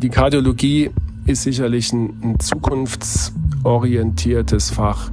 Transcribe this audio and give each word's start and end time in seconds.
Die 0.00 0.10
Kardiologie 0.10 0.90
ist 1.26 1.42
sicherlich 1.42 1.92
ein, 1.92 2.20
ein 2.22 2.38
zukunftsorientiertes 2.38 4.70
Fach. 4.70 5.10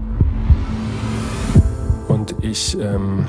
Und 2.07 2.35
ich 2.41 2.79
ähm, 2.79 3.25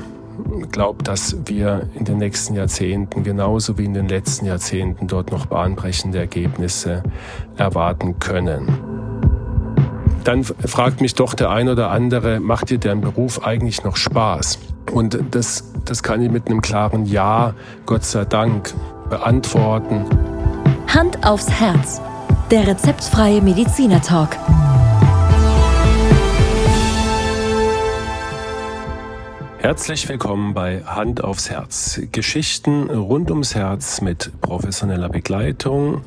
glaube, 0.71 1.03
dass 1.03 1.35
wir 1.45 1.89
in 1.95 2.05
den 2.05 2.19
nächsten 2.19 2.53
Jahrzehnten 2.53 3.23
genauso 3.23 3.79
wie 3.79 3.85
in 3.85 3.95
den 3.95 4.07
letzten 4.07 4.45
Jahrzehnten 4.45 5.07
dort 5.07 5.31
noch 5.31 5.47
bahnbrechende 5.47 6.19
Ergebnisse 6.19 7.01
erwarten 7.55 8.19
können. 8.19 8.67
Dann 10.23 10.43
fragt 10.43 11.01
mich 11.01 11.15
doch 11.15 11.33
der 11.33 11.49
ein 11.49 11.69
oder 11.69 11.89
andere, 11.89 12.39
macht 12.39 12.69
dir 12.69 12.77
dein 12.77 13.01
Beruf 13.01 13.43
eigentlich 13.43 13.83
noch 13.83 13.95
Spaß? 13.95 14.59
Und 14.91 15.17
das, 15.31 15.73
das 15.85 16.03
kann 16.03 16.21
ich 16.21 16.29
mit 16.29 16.49
einem 16.49 16.61
klaren 16.61 17.07
Ja, 17.07 17.55
Gott 17.87 18.03
sei 18.03 18.25
Dank, 18.25 18.75
beantworten. 19.09 20.05
Hand 20.97 21.23
aufs 21.27 21.47
Herz. 21.47 22.01
Der 22.49 22.65
rezeptfreie 22.65 23.39
Mediziner 23.39 24.01
Talk. 24.01 24.35
Herzlich 29.59 30.09
willkommen 30.09 30.55
bei 30.55 30.81
Hand 30.85 31.23
aufs 31.23 31.51
Herz. 31.51 32.01
Geschichten 32.11 32.89
rund 32.89 33.29
ums 33.29 33.53
Herz 33.53 34.01
mit 34.01 34.31
professioneller 34.41 35.09
Begleitung 35.09 36.01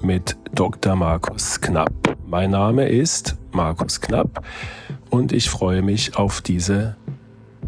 mit 0.00 0.36
Dr. 0.54 0.94
Markus 0.94 1.60
Knapp. 1.60 2.16
Mein 2.24 2.52
Name 2.52 2.88
ist 2.88 3.34
Markus 3.50 4.00
Knapp 4.00 4.44
und 5.10 5.32
ich 5.32 5.50
freue 5.50 5.82
mich 5.82 6.16
auf 6.16 6.40
diese 6.40 6.94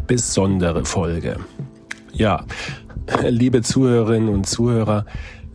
besondere 0.07 0.85
Folge. 0.85 1.41
Ja, 2.13 2.45
liebe 3.27 3.63
Zuhörerinnen 3.63 4.29
und 4.29 4.47
Zuhörer, 4.47 5.05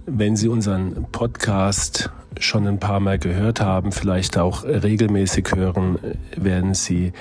wenn 0.07 0.37
Sie 0.37 0.49
unseren 0.49 1.07
Podcast 1.13 2.11
schon 2.39 2.67
ein 2.67 2.79
paar 2.79 3.01
Mal 3.01 3.19
gehört 3.19 3.61
haben, 3.61 3.93
vielleicht 3.93 4.39
auch 4.39 4.65
regelmäßig 4.65 5.53
hören, 5.55 5.99
werden 6.37 6.75
Sie 6.75 7.13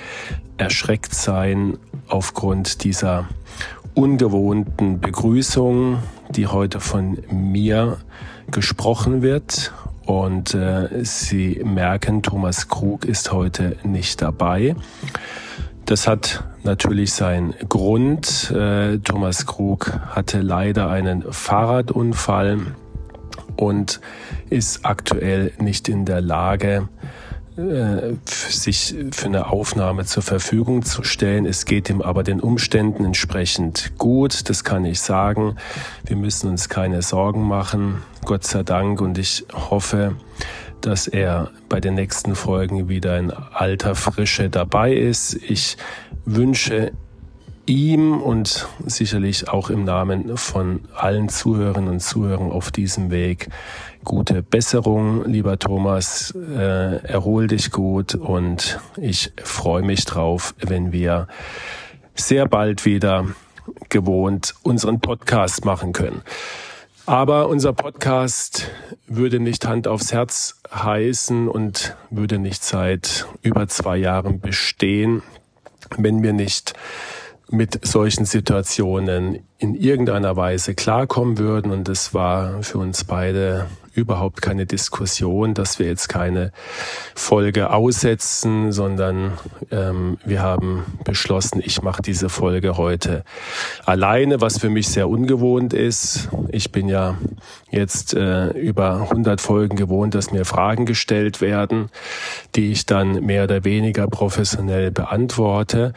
erschreckt 0.56 1.14
sein 1.14 1.78
aufgrund 2.08 2.84
dieser 2.84 3.28
ungewohnten 3.94 5.00
Begrüßung, 5.00 5.98
die 6.30 6.46
heute 6.46 6.80
von 6.80 7.18
mir 7.30 7.98
gesprochen 8.50 9.22
wird. 9.22 9.72
Und 10.04 10.52
äh, 10.54 11.04
Sie 11.04 11.62
merken, 11.64 12.22
Thomas 12.22 12.68
Krug 12.68 13.06
ist 13.06 13.32
heute 13.32 13.76
nicht 13.84 14.20
dabei. 14.20 14.76
Das 15.86 16.08
hat 16.08 16.44
natürlich 16.62 17.12
seinen 17.12 17.54
Grund. 17.68 18.50
Äh, 18.50 18.98
Thomas 18.98 19.44
Krug 19.44 19.92
hatte 20.10 20.40
leider 20.40 20.88
einen 20.88 21.30
Fahrradunfall 21.30 22.58
und 23.56 24.00
ist 24.48 24.84
aktuell 24.84 25.52
nicht 25.58 25.88
in 25.88 26.06
der 26.06 26.22
Lage, 26.22 26.88
äh, 27.56 28.14
sich 28.26 28.96
für 29.12 29.26
eine 29.26 29.50
Aufnahme 29.50 30.06
zur 30.06 30.22
Verfügung 30.22 30.82
zu 30.82 31.04
stellen. 31.04 31.44
Es 31.46 31.66
geht 31.66 31.90
ihm 31.90 32.00
aber 32.00 32.22
den 32.22 32.40
Umständen 32.40 33.04
entsprechend 33.04 33.92
gut, 33.98 34.48
das 34.48 34.64
kann 34.64 34.84
ich 34.84 35.00
sagen. 35.00 35.56
Wir 36.04 36.16
müssen 36.16 36.48
uns 36.48 36.68
keine 36.68 37.02
Sorgen 37.02 37.46
machen, 37.46 38.02
Gott 38.24 38.44
sei 38.44 38.62
Dank. 38.62 39.00
Und 39.00 39.18
ich 39.18 39.44
hoffe, 39.52 40.16
dass 40.86 41.08
er 41.08 41.50
bei 41.68 41.80
den 41.80 41.94
nächsten 41.94 42.34
Folgen 42.34 42.88
wieder 42.88 43.18
in 43.18 43.30
alter 43.30 43.94
Frische 43.94 44.50
dabei 44.50 44.92
ist. 44.92 45.34
Ich 45.34 45.76
wünsche 46.24 46.92
ihm 47.66 48.20
und 48.20 48.68
sicherlich 48.84 49.48
auch 49.48 49.70
im 49.70 49.84
Namen 49.84 50.36
von 50.36 50.80
allen 50.94 51.28
Zuhörerinnen 51.30 51.88
und 51.88 52.00
Zuhörern 52.00 52.52
auf 52.52 52.70
diesem 52.70 53.10
Weg 53.10 53.48
gute 54.04 54.42
Besserung, 54.42 55.24
lieber 55.24 55.58
Thomas. 55.58 56.34
Äh, 56.34 57.02
erhol 57.06 57.46
dich 57.46 57.70
gut 57.70 58.14
und 58.14 58.78
ich 58.98 59.32
freue 59.42 59.82
mich 59.82 60.04
drauf, 60.04 60.54
wenn 60.58 60.92
wir 60.92 61.28
sehr 62.14 62.46
bald 62.46 62.84
wieder 62.84 63.26
gewohnt 63.88 64.54
unseren 64.62 65.00
Podcast 65.00 65.64
machen 65.64 65.92
können. 65.92 66.20
Aber 67.06 67.48
unser 67.48 67.74
Podcast 67.74 68.70
würde 69.06 69.38
nicht 69.38 69.66
Hand 69.66 69.86
aufs 69.86 70.12
Herz 70.12 70.60
heißen 70.74 71.48
und 71.48 71.96
würde 72.08 72.38
nicht 72.38 72.64
seit 72.64 73.26
über 73.42 73.68
zwei 73.68 73.98
Jahren 73.98 74.40
bestehen, 74.40 75.22
wenn 75.98 76.22
wir 76.22 76.32
nicht 76.32 76.72
mit 77.50 77.86
solchen 77.86 78.24
Situationen 78.24 79.46
in 79.58 79.74
irgendeiner 79.74 80.36
Weise 80.36 80.74
klarkommen 80.74 81.36
würden. 81.36 81.72
Und 81.72 81.90
es 81.90 82.14
war 82.14 82.62
für 82.62 82.78
uns 82.78 83.04
beide 83.04 83.66
überhaupt 83.94 84.42
keine 84.42 84.66
Diskussion, 84.66 85.54
dass 85.54 85.78
wir 85.78 85.86
jetzt 85.86 86.08
keine 86.08 86.52
Folge 87.14 87.70
aussetzen, 87.70 88.72
sondern 88.72 89.32
ähm, 89.70 90.18
wir 90.24 90.42
haben 90.42 90.84
beschlossen, 91.04 91.62
ich 91.64 91.82
mache 91.82 92.02
diese 92.02 92.28
Folge 92.28 92.76
heute 92.76 93.24
alleine, 93.84 94.40
was 94.40 94.58
für 94.58 94.70
mich 94.70 94.88
sehr 94.88 95.08
ungewohnt 95.08 95.72
ist. 95.72 96.28
Ich 96.48 96.72
bin 96.72 96.88
ja 96.88 97.16
jetzt 97.70 98.14
äh, 98.14 98.48
über 98.50 99.02
100 99.02 99.40
Folgen 99.40 99.76
gewohnt, 99.76 100.14
dass 100.14 100.32
mir 100.32 100.44
Fragen 100.44 100.86
gestellt 100.86 101.40
werden, 101.40 101.90
die 102.54 102.72
ich 102.72 102.86
dann 102.86 103.24
mehr 103.24 103.44
oder 103.44 103.64
weniger 103.64 104.06
professionell 104.06 104.90
beantworte. 104.90 105.92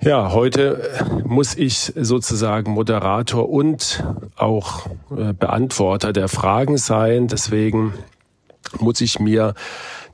Ja, 0.00 0.32
heute 0.32 0.82
äh, 0.98 1.22
muss 1.26 1.54
ich 1.56 1.92
sozusagen 1.96 2.72
Moderator 2.72 3.48
und 3.48 4.04
auch 4.36 4.86
äh, 5.16 5.32
Beantworter 5.32 6.12
der 6.12 6.28
Fragen 6.28 6.76
sein. 6.76 7.28
Deswegen 7.28 7.94
muss 8.78 9.00
ich 9.00 9.18
mir 9.18 9.54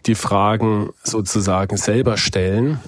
die 0.07 0.15
Fragen 0.15 0.91
sozusagen 1.03 1.77
selber 1.77 2.17
stellen. 2.17 2.79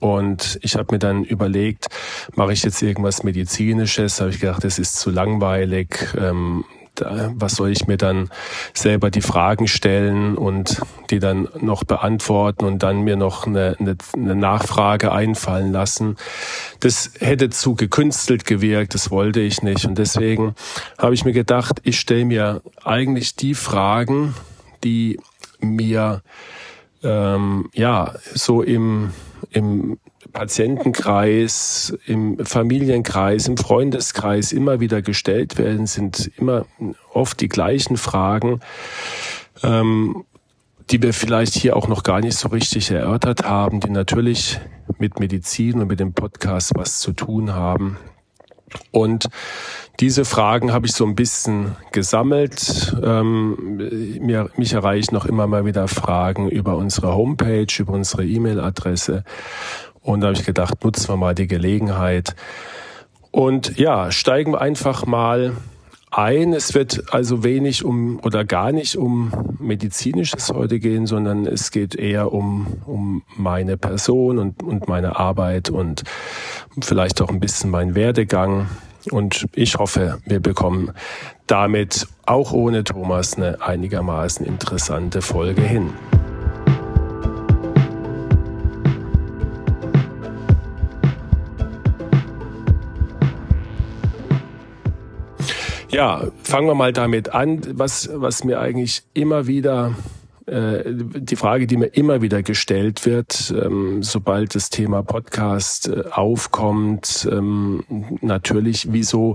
Und 0.00 0.58
ich 0.62 0.74
habe 0.74 0.94
mir 0.94 0.98
dann 0.98 1.22
überlegt, 1.22 1.86
mache 2.34 2.52
ich 2.52 2.64
jetzt 2.64 2.82
irgendwas 2.82 3.22
Medizinisches? 3.22 4.20
Habe 4.20 4.30
ich 4.30 4.40
gedacht, 4.40 4.64
das 4.64 4.78
ist 4.78 4.96
zu 4.96 5.10
langweilig. 5.10 6.08
Ähm, 6.18 6.64
was 7.00 7.54
soll 7.54 7.70
ich 7.70 7.86
mir 7.86 7.96
dann 7.96 8.30
selber 8.74 9.10
die 9.10 9.20
Fragen 9.20 9.68
stellen 9.68 10.36
und 10.36 10.80
die 11.10 11.18
dann 11.18 11.48
noch 11.60 11.84
beantworten 11.84 12.64
und 12.64 12.82
dann 12.82 13.02
mir 13.02 13.16
noch 13.16 13.46
eine, 13.46 13.76
eine, 13.78 13.96
eine 14.14 14.34
Nachfrage 14.34 15.12
einfallen 15.12 15.72
lassen. 15.72 16.16
Das 16.80 17.12
hätte 17.18 17.50
zu 17.50 17.74
gekünstelt 17.74 18.44
gewirkt, 18.44 18.94
das 18.94 19.10
wollte 19.10 19.40
ich 19.40 19.62
nicht. 19.62 19.84
Und 19.84 19.98
deswegen 19.98 20.54
habe 20.98 21.14
ich 21.14 21.24
mir 21.24 21.32
gedacht, 21.32 21.80
ich 21.84 21.98
stelle 21.98 22.24
mir 22.24 22.62
eigentlich 22.84 23.36
die 23.36 23.54
Fragen, 23.54 24.34
die 24.84 25.18
mir 25.60 26.22
ähm, 27.02 27.70
ja 27.74 28.14
so 28.34 28.62
im, 28.62 29.12
im 29.50 29.98
Patientenkreis, 30.32 31.96
im 32.06 32.44
Familienkreis, 32.44 33.48
im 33.48 33.56
Freundeskreis 33.56 34.52
immer 34.52 34.80
wieder 34.80 35.02
gestellt 35.02 35.58
werden, 35.58 35.86
sind 35.86 36.30
immer 36.36 36.66
oft 37.12 37.40
die 37.40 37.48
gleichen 37.48 37.96
Fragen, 37.96 38.60
ähm, 39.62 40.24
die 40.90 41.02
wir 41.02 41.12
vielleicht 41.12 41.54
hier 41.54 41.76
auch 41.76 41.88
noch 41.88 42.02
gar 42.02 42.20
nicht 42.20 42.36
so 42.36 42.48
richtig 42.48 42.90
erörtert 42.90 43.44
haben, 43.44 43.80
die 43.80 43.90
natürlich 43.90 44.58
mit 44.98 45.20
Medizin 45.20 45.80
und 45.80 45.88
mit 45.88 46.00
dem 46.00 46.14
Podcast 46.14 46.72
was 46.74 47.00
zu 47.00 47.12
tun 47.12 47.54
haben. 47.54 47.98
Und 48.90 49.28
diese 50.00 50.24
Fragen 50.24 50.72
habe 50.72 50.86
ich 50.86 50.92
so 50.92 51.04
ein 51.04 51.14
bisschen 51.14 51.76
gesammelt. 51.92 52.96
Ähm, 53.02 53.80
mir, 54.20 54.50
mich 54.56 54.72
erreichen 54.72 55.14
noch 55.14 55.26
immer 55.26 55.46
mal 55.46 55.64
wieder 55.64 55.88
Fragen 55.88 56.48
über 56.48 56.76
unsere 56.76 57.14
Homepage, 57.14 57.66
über 57.78 57.94
unsere 57.94 58.24
E-Mail-Adresse. 58.24 59.24
Und 60.02 60.20
da 60.20 60.28
habe 60.28 60.36
ich 60.36 60.46
gedacht, 60.46 60.84
nutzen 60.84 61.08
wir 61.08 61.16
mal 61.16 61.34
die 61.34 61.46
Gelegenheit. 61.46 62.34
Und 63.30 63.78
ja, 63.78 64.10
steigen 64.10 64.52
wir 64.52 64.60
einfach 64.60 65.06
mal 65.06 65.52
ein. 66.10 66.52
Es 66.52 66.74
wird 66.74 67.12
also 67.12 67.44
wenig 67.44 67.84
um 67.84 68.20
oder 68.22 68.44
gar 68.44 68.72
nicht 68.72 68.96
um 68.96 69.32
medizinisches 69.58 70.50
heute 70.50 70.78
gehen, 70.78 71.06
sondern 71.06 71.46
es 71.46 71.70
geht 71.70 71.94
eher 71.94 72.32
um, 72.32 72.66
um 72.86 73.22
meine 73.36 73.76
Person 73.76 74.38
und, 74.38 74.62
und 74.62 74.88
meine 74.88 75.16
Arbeit 75.16 75.70
und 75.70 76.04
vielleicht 76.80 77.20
auch 77.20 77.28
ein 77.28 77.40
bisschen 77.40 77.70
mein 77.70 77.94
Werdegang. 77.94 78.68
Und 79.10 79.46
ich 79.54 79.76
hoffe, 79.76 80.18
wir 80.26 80.40
bekommen 80.40 80.92
damit 81.46 82.06
auch 82.26 82.52
ohne 82.52 82.84
Thomas 82.84 83.36
eine 83.36 83.62
einigermaßen 83.62 84.44
interessante 84.44 85.22
Folge 85.22 85.62
hin. 85.62 85.92
Ja, 95.98 96.28
fangen 96.44 96.68
wir 96.68 96.76
mal 96.76 96.92
damit 96.92 97.30
an, 97.30 97.60
was, 97.72 98.08
was 98.14 98.44
mir 98.44 98.60
eigentlich 98.60 99.02
immer 99.14 99.48
wieder 99.48 99.96
äh, 100.46 100.84
die 100.86 101.34
Frage, 101.34 101.66
die 101.66 101.76
mir 101.76 101.86
immer 101.86 102.22
wieder 102.22 102.44
gestellt 102.44 103.04
wird, 103.04 103.52
ähm, 103.60 104.04
sobald 104.04 104.54
das 104.54 104.70
Thema 104.70 105.02
Podcast 105.02 105.88
äh, 105.88 106.04
aufkommt, 106.12 107.28
ähm, 107.28 107.82
natürlich, 108.20 108.92
wieso 108.92 109.34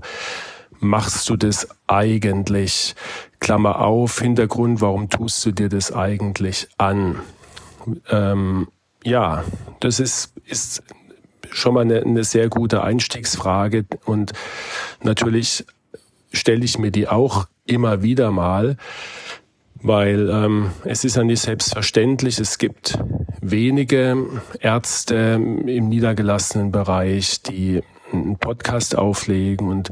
machst 0.79 1.29
du 1.29 1.35
das 1.35 1.67
eigentlich? 1.87 2.95
Klammer 3.41 3.81
auf, 3.81 4.21
Hintergrund, 4.21 4.79
warum 4.79 5.09
tust 5.09 5.45
du 5.45 5.51
dir 5.51 5.67
das 5.67 5.91
eigentlich 5.91 6.69
an? 6.77 7.19
Ähm, 8.09 8.69
ja, 9.03 9.43
das 9.81 9.99
ist, 9.99 10.31
ist 10.45 10.81
schon 11.51 11.73
mal 11.73 11.81
eine, 11.81 12.03
eine 12.03 12.23
sehr 12.23 12.47
gute 12.47 12.83
Einstiegsfrage 12.83 13.83
und 14.05 14.31
natürlich 15.01 15.65
stelle 16.33 16.65
ich 16.65 16.77
mir 16.77 16.91
die 16.91 17.07
auch 17.07 17.47
immer 17.65 18.01
wieder 18.03 18.31
mal, 18.31 18.77
weil 19.81 20.29
ähm, 20.29 20.71
es 20.85 21.03
ist 21.03 21.15
ja 21.15 21.23
nicht 21.23 21.41
selbstverständlich. 21.41 22.39
Es 22.39 22.57
gibt 22.57 22.97
wenige 23.41 24.41
Ärzte 24.59 25.15
im 25.35 25.89
niedergelassenen 25.89 26.71
Bereich, 26.71 27.41
die 27.41 27.81
einen 28.11 28.37
Podcast 28.37 28.97
auflegen 28.97 29.67
und 29.67 29.91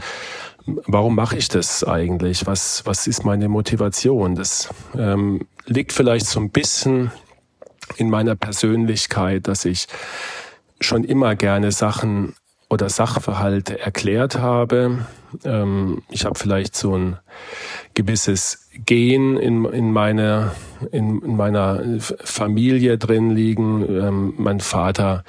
warum 0.65 1.15
mache 1.15 1.37
ich 1.37 1.49
das 1.49 1.83
eigentlich? 1.83 2.45
Was, 2.45 2.85
was 2.85 3.07
ist 3.07 3.25
meine 3.25 3.49
Motivation? 3.49 4.35
Das 4.35 4.69
ähm, 4.97 5.47
liegt 5.65 5.91
vielleicht 5.91 6.27
so 6.27 6.39
ein 6.39 6.51
bisschen 6.51 7.11
in 7.97 8.09
meiner 8.09 8.35
Persönlichkeit, 8.35 9.47
dass 9.47 9.65
ich 9.65 9.87
schon 10.79 11.03
immer 11.03 11.35
gerne 11.35 11.71
Sachen 11.71 12.35
oder 12.71 12.87
Sachverhalte 12.87 13.79
erklärt 13.79 14.39
habe. 14.39 15.05
Ähm, 15.43 16.03
ich 16.09 16.23
habe 16.23 16.39
vielleicht 16.39 16.73
so 16.73 16.95
ein 16.95 17.17
gewisses 17.95 18.69
Gen 18.85 19.35
in, 19.35 19.65
in, 19.65 19.91
meiner, 19.91 20.55
in, 20.93 21.21
in 21.21 21.35
meiner 21.35 21.83
Familie 21.99 22.97
drin 22.97 23.31
liegen. 23.31 23.85
Ähm, 23.89 24.33
mein 24.37 24.61
Vater 24.61 25.25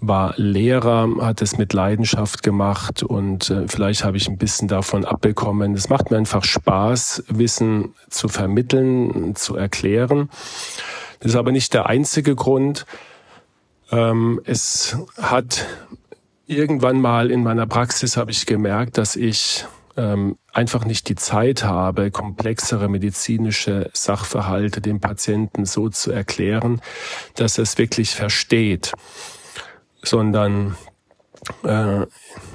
war 0.00 0.34
Lehrer, 0.36 1.08
hat 1.20 1.42
es 1.42 1.58
mit 1.58 1.72
Leidenschaft 1.72 2.44
gemacht 2.44 3.02
und 3.02 3.50
äh, 3.50 3.66
vielleicht 3.66 4.04
habe 4.04 4.16
ich 4.16 4.28
ein 4.28 4.38
bisschen 4.38 4.68
davon 4.68 5.04
abbekommen. 5.04 5.74
Es 5.74 5.88
macht 5.88 6.12
mir 6.12 6.16
einfach 6.16 6.44
Spaß, 6.44 7.24
Wissen 7.26 7.94
zu 8.08 8.28
vermitteln, 8.28 9.34
zu 9.34 9.56
erklären. 9.56 10.30
Das 11.18 11.32
ist 11.32 11.36
aber 11.36 11.50
nicht 11.50 11.74
der 11.74 11.86
einzige 11.86 12.36
Grund. 12.36 12.86
Ähm, 13.90 14.40
es 14.44 14.96
hat 15.20 15.66
irgendwann 16.46 17.00
mal 17.00 17.30
in 17.30 17.42
meiner 17.42 17.66
Praxis 17.66 18.16
habe 18.16 18.30
ich 18.30 18.46
gemerkt, 18.46 18.98
dass 18.98 19.16
ich 19.16 19.64
ähm, 19.96 20.36
einfach 20.52 20.84
nicht 20.84 21.08
die 21.08 21.14
Zeit 21.14 21.64
habe, 21.64 22.10
komplexere 22.10 22.88
medizinische 22.88 23.90
Sachverhalte 23.92 24.80
dem 24.80 25.00
Patienten 25.00 25.66
so 25.66 25.88
zu 25.88 26.10
erklären, 26.10 26.80
dass 27.36 27.58
er 27.58 27.62
es 27.62 27.78
wirklich 27.78 28.14
versteht, 28.14 28.92
sondern 30.02 30.76
äh, 31.64 32.06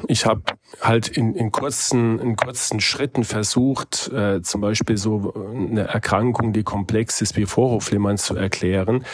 ich 0.07 0.25
habe 0.25 0.41
halt 0.81 1.07
in, 1.07 1.35
in, 1.35 1.51
kurzen, 1.51 2.19
in 2.19 2.35
kurzen 2.35 2.79
Schritten 2.79 3.23
versucht, 3.23 4.09
äh, 4.09 4.41
zum 4.41 4.61
Beispiel 4.61 4.97
so 4.97 5.33
eine 5.33 5.87
Erkrankung, 5.87 6.53
die 6.53 6.63
komplex 6.63 7.21
ist 7.21 7.37
wie 7.37 7.45
Vorhofflimmern 7.45 8.17
zu 8.17 8.35
erklären. 8.35 9.05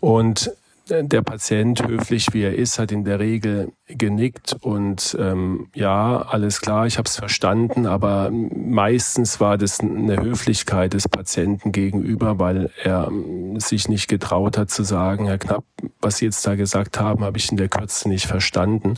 Und 0.00 0.52
der 0.88 1.22
Patient, 1.22 1.86
höflich 1.86 2.32
wie 2.32 2.42
er 2.42 2.54
ist, 2.54 2.78
hat 2.78 2.92
in 2.92 3.04
der 3.04 3.18
Regel 3.18 3.72
genickt 3.86 4.56
und 4.60 5.16
ähm, 5.18 5.68
ja, 5.74 6.22
alles 6.22 6.60
klar, 6.60 6.86
ich 6.86 6.98
habe 6.98 7.06
es 7.06 7.16
verstanden, 7.16 7.86
aber 7.86 8.30
meistens 8.30 9.40
war 9.40 9.58
das 9.58 9.80
eine 9.80 10.16
Höflichkeit 10.20 10.94
des 10.94 11.08
Patienten 11.08 11.72
gegenüber, 11.72 12.38
weil 12.38 12.70
er 12.82 13.08
ähm, 13.08 13.60
sich 13.60 13.88
nicht 13.88 14.08
getraut 14.08 14.58
hat 14.58 14.70
zu 14.70 14.82
sagen, 14.82 15.26
Herr 15.26 15.38
Knapp, 15.38 15.64
was 16.00 16.18
Sie 16.18 16.24
jetzt 16.24 16.46
da 16.46 16.56
gesagt 16.56 16.98
haben, 16.98 17.24
habe 17.24 17.38
ich 17.38 17.50
in 17.50 17.56
der 17.56 17.68
Kürze 17.68 18.08
nicht 18.08 18.26
verstanden. 18.26 18.94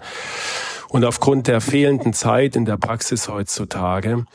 Und 0.88 1.04
aufgrund 1.04 1.48
der 1.48 1.60
fehlenden 1.60 2.12
Zeit 2.12 2.56
in 2.56 2.64
der 2.64 2.76
Praxis 2.76 3.28
heutzutage 3.28 4.26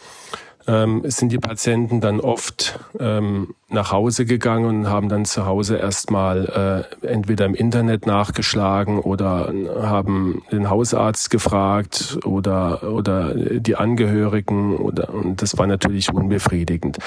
ähm, 0.68 1.04
sind 1.06 1.32
die 1.32 1.38
Patienten 1.38 2.02
dann 2.02 2.20
oft 2.20 2.80
ähm, 3.00 3.56
nach 3.70 3.92
Hause 3.92 4.26
gegangen 4.26 4.66
und 4.66 4.90
haben 4.90 5.10
dann 5.10 5.26
zu 5.26 5.46
Hause 5.46 5.78
erstmal 5.78 6.86
äh, 7.02 7.08
entweder 7.08 7.46
im 7.46 7.56
Internet 7.56 8.06
nachgeschlagen 8.06 9.00
oder 9.00 9.54
haben 9.82 10.44
den 10.52 10.70
Hausarzt 10.70 11.30
gefragt 11.30 12.20
oder 12.26 12.84
oder 12.84 13.34
die 13.34 13.76
Angehörigen 13.76 14.76
oder 14.76 15.14
und 15.14 15.42
das 15.42 15.58
war 15.58 15.68
natürlich 15.68 16.14
unbefriedigend. 16.14 16.98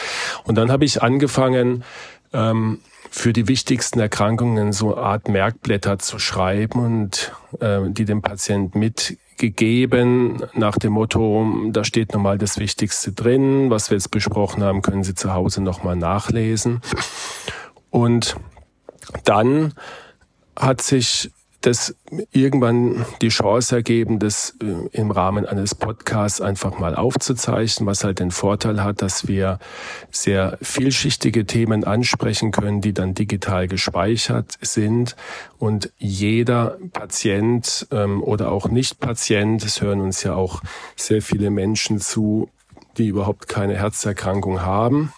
Und 0.44 0.56
dann 0.56 0.70
habe 0.70 0.84
ich 0.84 1.02
angefangen 1.02 1.84
ähm, 2.32 2.78
für 3.10 3.32
die 3.32 3.46
wichtigsten 3.46 4.00
Erkrankungen 4.00 4.72
so 4.72 4.94
eine 4.94 5.04
Art 5.04 5.28
Merkblätter 5.28 5.98
zu 5.98 6.18
schreiben 6.18 6.80
und 6.84 7.32
äh, 7.60 7.80
die 7.88 8.06
dem 8.06 8.22
Patienten 8.22 8.78
mit 8.78 9.18
gegeben 9.36 10.42
nach 10.54 10.76
dem 10.76 10.92
Motto, 10.92 11.46
da 11.70 11.84
steht 11.84 12.12
nochmal 12.12 12.38
das 12.38 12.58
Wichtigste 12.58 13.12
drin, 13.12 13.70
was 13.70 13.90
wir 13.90 13.96
jetzt 13.96 14.10
besprochen 14.10 14.62
haben, 14.62 14.82
können 14.82 15.04
Sie 15.04 15.14
zu 15.14 15.32
Hause 15.32 15.62
nochmal 15.62 15.96
nachlesen. 15.96 16.80
Und 17.90 18.36
dann 19.24 19.74
hat 20.56 20.80
sich 20.80 21.30
das 21.62 21.94
irgendwann 22.32 23.06
die 23.20 23.28
Chance 23.28 23.76
ergeben, 23.76 24.18
das 24.18 24.56
äh, 24.62 24.88
im 24.92 25.10
Rahmen 25.10 25.46
eines 25.46 25.74
Podcasts 25.74 26.40
einfach 26.40 26.78
mal 26.78 26.94
aufzuzeichnen, 26.94 27.86
was 27.86 28.04
halt 28.04 28.18
den 28.18 28.30
Vorteil 28.30 28.82
hat, 28.82 29.00
dass 29.00 29.28
wir 29.28 29.58
sehr 30.10 30.58
vielschichtige 30.60 31.46
Themen 31.46 31.84
ansprechen 31.84 32.50
können, 32.50 32.80
die 32.80 32.92
dann 32.92 33.14
digital 33.14 33.68
gespeichert 33.68 34.58
sind. 34.60 35.16
Und 35.58 35.92
jeder 35.98 36.78
Patient 36.92 37.86
ähm, 37.90 38.22
oder 38.22 38.50
auch 38.50 38.68
Nicht-Patient, 38.68 39.64
es 39.64 39.80
hören 39.80 40.00
uns 40.00 40.22
ja 40.22 40.34
auch 40.34 40.62
sehr 40.96 41.22
viele 41.22 41.50
Menschen 41.50 42.00
zu, 42.00 42.50
die 42.98 43.06
überhaupt 43.06 43.48
keine 43.48 43.76
Herzerkrankung 43.76 44.62
haben, 44.62 45.12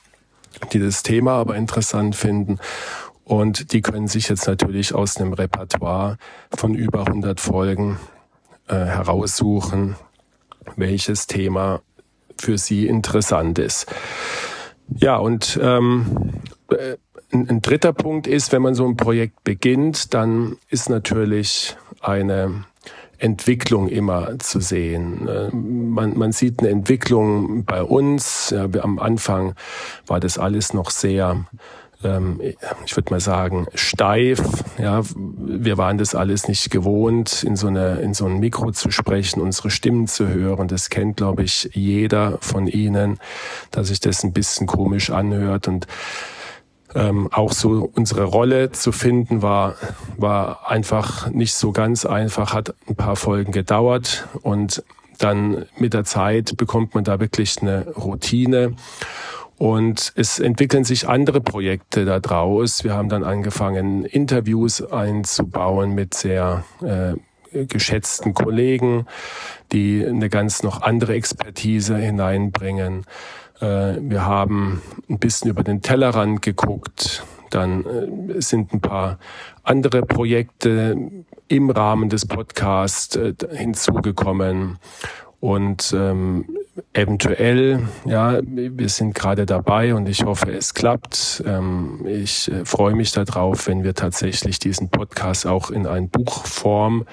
die 0.73 0.79
das 0.79 1.03
Thema 1.03 1.33
aber 1.33 1.57
interessant 1.57 2.15
finden 2.15 2.59
und 3.25 3.73
die 3.73 3.81
können 3.81 4.07
sich 4.07 4.29
jetzt 4.29 4.47
natürlich 4.47 4.95
aus 4.95 5.17
einem 5.17 5.33
Repertoire 5.33 6.19
von 6.55 6.75
über 6.75 7.07
100 7.07 7.41
Folgen 7.41 7.99
äh, 8.69 8.75
heraussuchen, 8.75 9.97
welches 10.77 11.27
Thema 11.27 11.81
für 12.39 12.59
sie 12.59 12.87
interessant 12.87 13.59
ist. 13.59 13.87
Ja, 14.89 15.17
und 15.17 15.59
ähm, 15.63 16.33
äh, 16.71 16.97
ein, 17.33 17.49
ein 17.49 17.63
dritter 17.63 17.93
Punkt 17.93 18.27
ist, 18.27 18.53
wenn 18.53 18.63
man 18.63 18.75
so 18.75 18.87
ein 18.87 18.97
Projekt 18.97 19.43
beginnt, 19.45 20.15
dann 20.15 20.57
ist 20.69 20.91
natürlich 20.91 21.77
eine 22.01 22.65
Entwicklung 23.19 23.89
immer 23.89 24.39
zu 24.39 24.61
sehen. 24.61 25.27
Äh, 25.27 25.51
man, 25.55 26.17
man 26.19 26.33
sieht 26.33 26.61
eine 26.61 26.69
Entwicklung 26.69 27.65
bei 27.65 27.83
uns. 27.83 28.51
Ja, 28.51 28.69
am 28.83 28.99
Anfang 28.99 29.55
war 30.07 30.21
das 30.21 30.39
alles 30.39 30.75
noch 30.75 30.91
sehr 30.91 31.47
ähm, 32.05 32.41
ich 32.85 32.97
würde 32.97 33.13
mal 33.13 33.21
sagen, 33.21 33.67
steif. 33.75 34.43
Ja, 34.79 35.03
wir 35.17 35.79
waren 35.79 35.99
das 35.99 36.15
alles 36.15 36.49
nicht 36.49 36.71
gewohnt, 36.71 37.43
in 37.43 37.57
so, 37.57 37.67
eine, 37.67 38.01
in 38.01 38.15
so 38.15 38.27
ein 38.27 38.39
Mikro 38.39 38.71
zu 38.73 38.91
sprechen, 38.91 39.41
unsere 39.41 39.71
Stimmen 39.71 40.07
zu 40.07 40.29
hören. 40.29 40.69
Das 40.69 40.91
kennt, 40.91 41.17
glaube 41.17 41.43
ich, 41.43 41.71
jeder 41.73 42.39
von 42.41 42.67
Ihnen, 42.67 43.19
dass 43.71 43.89
sich 43.89 44.01
das 44.01 44.23
ein 44.25 44.33
bisschen 44.33 44.67
komisch 44.67 45.11
anhört 45.11 45.69
und 45.69 45.87
ähm, 46.95 47.29
auch 47.33 47.53
so 47.53 47.91
unsere 47.95 48.25
Rolle 48.25 48.71
zu 48.71 48.93
finden 48.93 49.43
war, 49.43 49.75
war 50.17 50.71
einfach 50.71 51.29
nicht 51.31 51.55
so 51.55 51.73
ganz 51.73 52.07
einfach, 52.07 52.53
hat 52.53 52.75
ein 52.89 52.95
paar 52.95 53.17
Folgen 53.17 53.53
gedauert 53.53 54.29
und 54.43 54.83
dann 55.19 55.67
mit 55.79 55.95
der 55.95 56.05
Zeit 56.05 56.57
bekommt 56.57 56.95
man 56.95 57.05
da 57.05 57.21
wirklich 57.21 57.61
eine 57.61 57.89
Routine. 57.91 58.75
Und 59.57 60.13
es 60.17 60.41
entwickeln 60.41 60.85
sich 60.85 61.09
andere 61.09 61.41
Projekte 61.41 62.05
daraus. 62.05 62.85
Wir 62.85 62.95
haben 62.95 63.09
dann 63.09 63.25
angefangen, 63.25 64.05
Interviews 64.05 64.83
einzubauen 64.83 65.95
mit 65.95 66.15
sehr 66.15 66.65
äh, 66.83 67.15
geschätzten 67.67 68.35
Kollegen, 68.35 69.07
die 69.73 70.05
eine 70.05 70.29
ganz 70.29 70.63
noch 70.63 70.83
andere 70.83 71.15
Expertise 71.15 71.97
hineinbringen. 71.97 73.05
Äh, 73.61 73.97
wir 74.01 74.27
haben 74.27 74.83
ein 75.09 75.19
bisschen 75.19 75.51
über 75.51 75.63
den 75.63 75.83
Tellerrand 75.83 76.43
geguckt. 76.43 77.25
Dann 77.51 77.85
äh, 77.85 78.41
sind 78.41 78.73
ein 78.73 78.81
paar 78.81 79.19
andere 79.63 80.03
Projekte 80.03 80.97
im 81.49 81.71
Rahmen 81.71 82.09
des 82.09 82.27
Podcasts 82.27 83.17
äh, 83.17 83.35
hinzugekommen. 83.53 84.79
Und 85.45 85.95
ähm, 85.95 86.47
eventuell, 86.95 87.87
ja, 88.07 88.41
wir 88.47 88.89
sind 88.89 89.15
gerade 89.15 89.45
dabei 89.45 89.95
und 89.95 90.09
ich 90.09 90.25
hoffe, 90.25 90.51
es 90.51 90.73
klappt. 90.73 91.45
Ähm, 91.47 92.01
ich 92.07 92.51
äh, 92.51 92.65
freue 92.65 92.95
mich 92.95 93.13
darauf, 93.13 93.67
wenn 93.67 93.85
wir 93.85 93.93
tatsächlich 93.93 94.59
diesen 94.59 94.89
Podcast 94.89 95.47
auch 95.47 95.71
in 95.71 95.87
ein 95.87 96.09
Buchform 96.09 97.05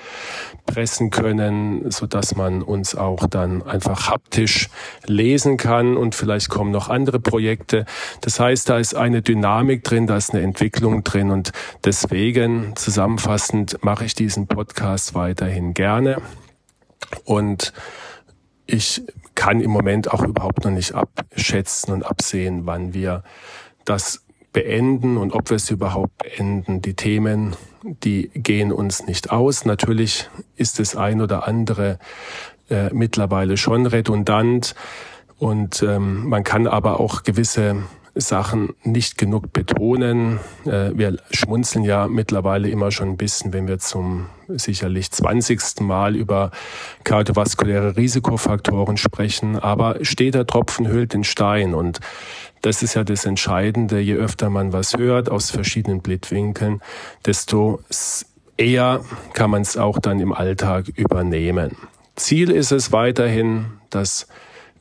pressen 0.66 1.10
können, 1.10 1.92
so 1.92 2.08
dass 2.08 2.34
man 2.34 2.62
uns 2.62 2.96
auch 2.96 3.28
dann 3.28 3.64
einfach 3.64 4.10
haptisch 4.10 4.70
lesen 5.06 5.58
kann 5.58 5.98
und 5.98 6.16
vielleicht 6.16 6.48
kommen 6.48 6.72
noch 6.72 6.88
andere 6.88 7.20
Projekte. 7.20 7.84
Das 8.22 8.40
heißt, 8.40 8.70
da 8.70 8.78
ist 8.78 8.96
eine 8.96 9.22
Dynamik 9.22 9.84
drin, 9.84 10.08
da 10.08 10.16
ist 10.16 10.34
eine 10.34 10.42
Entwicklung 10.42 11.04
drin 11.04 11.32
und 11.32 11.52
deswegen 11.84 12.78
zusammenfassend 12.78 13.84
mache 13.84 14.06
ich 14.06 14.16
diesen 14.16 14.48
Podcast 14.48 15.16
weiterhin 15.16 15.74
gerne 15.74 16.22
und 17.26 17.74
ich 18.72 19.02
kann 19.36 19.62
im 19.62 19.72
Moment 19.72 20.12
auch 20.12 20.24
überhaupt 20.24 20.64
noch 20.64 20.72
nicht 20.72 20.94
abschätzen 20.94 21.94
und 21.94 22.04
absehen, 22.04 22.66
wann 22.66 22.94
wir 22.94 23.24
das 23.86 24.24
beenden 24.54 25.18
und 25.18 25.34
ob 25.34 25.50
wir 25.50 25.56
es 25.56 25.70
überhaupt 25.70 26.18
beenden. 26.18 26.82
Die 26.82 26.94
Themen, 26.94 27.56
die 27.84 28.30
gehen 28.34 28.72
uns 28.72 29.06
nicht 29.06 29.32
aus. 29.32 29.66
Natürlich 29.66 30.30
ist 30.56 30.80
das 30.80 30.96
ein 30.96 31.22
oder 31.22 31.48
andere 31.48 32.00
äh, 32.70 32.90
mittlerweile 32.94 33.58
schon 33.58 33.86
redundant 33.86 34.76
und 35.38 35.82
ähm, 35.84 36.28
man 36.28 36.44
kann 36.44 36.68
aber 36.68 37.00
auch 37.00 37.24
gewisse 37.24 37.84
Sachen 38.16 38.74
nicht 38.84 39.18
genug 39.18 39.54
betonen. 39.54 40.40
Äh, 40.66 40.92
wir 40.96 41.18
schmunzeln 41.32 41.86
ja 41.86 42.08
mittlerweile 42.08 42.70
immer 42.70 42.92
schon 42.92 43.10
ein 43.10 43.18
bisschen, 43.18 43.54
wenn 43.54 43.68
wir 43.68 43.80
zum 43.80 44.28
sicherlich 44.48 45.12
20. 45.12 45.82
Mal 45.82 46.16
über 46.16 46.52
kardiovaskuläre 47.04 47.96
Risikofaktoren 47.96 48.98
sprechen. 48.98 49.58
Aber 49.58 50.04
steht 50.04 50.36
der 50.36 50.46
Tropfen 50.46 50.88
hüllt 50.88 51.14
den 51.14 51.24
Stein. 51.24 51.74
Und 51.74 52.00
das 52.62 52.84
ist 52.84 52.96
ja 52.96 53.04
das 53.04 53.26
Entscheidende. 53.26 54.00
Je 54.00 54.16
öfter 54.16 54.50
man 54.50 54.74
was 54.74 54.96
hört 54.98 55.30
aus 55.30 55.52
verschiedenen 55.52 56.02
Blickwinkeln, 56.02 56.82
desto 57.26 57.82
eher 58.58 59.02
kann 59.34 59.50
man 59.50 59.62
es 59.62 59.78
auch 59.78 60.00
dann 60.00 60.20
im 60.20 60.34
Alltag 60.34 60.88
übernehmen. 60.90 61.78
Ziel 62.16 62.52
ist 62.52 62.72
es 62.72 62.92
weiterhin, 62.92 63.66
dass 63.90 64.28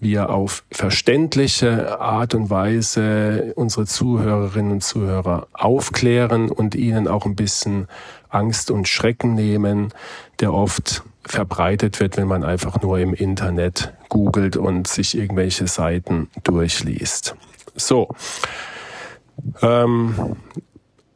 wir 0.00 0.30
auf 0.30 0.64
verständliche 0.72 2.00
Art 2.00 2.34
und 2.34 2.50
Weise 2.50 3.52
unsere 3.54 3.86
Zuhörerinnen 3.86 4.72
und 4.72 4.82
Zuhörer 4.82 5.46
aufklären 5.52 6.50
und 6.50 6.74
ihnen 6.74 7.06
auch 7.06 7.26
ein 7.26 7.36
bisschen 7.36 7.86
Angst 8.30 8.70
und 8.70 8.88
Schrecken 8.88 9.34
nehmen, 9.34 9.92
der 10.40 10.54
oft 10.54 11.02
verbreitet 11.24 12.00
wird, 12.00 12.16
wenn 12.16 12.28
man 12.28 12.44
einfach 12.44 12.80
nur 12.80 12.98
im 12.98 13.12
Internet 13.12 13.92
googelt 14.08 14.56
und 14.56 14.88
sich 14.88 15.16
irgendwelche 15.16 15.66
Seiten 15.66 16.30
durchliest. 16.42 17.36
So. 17.76 18.08
Ähm, 19.62 20.36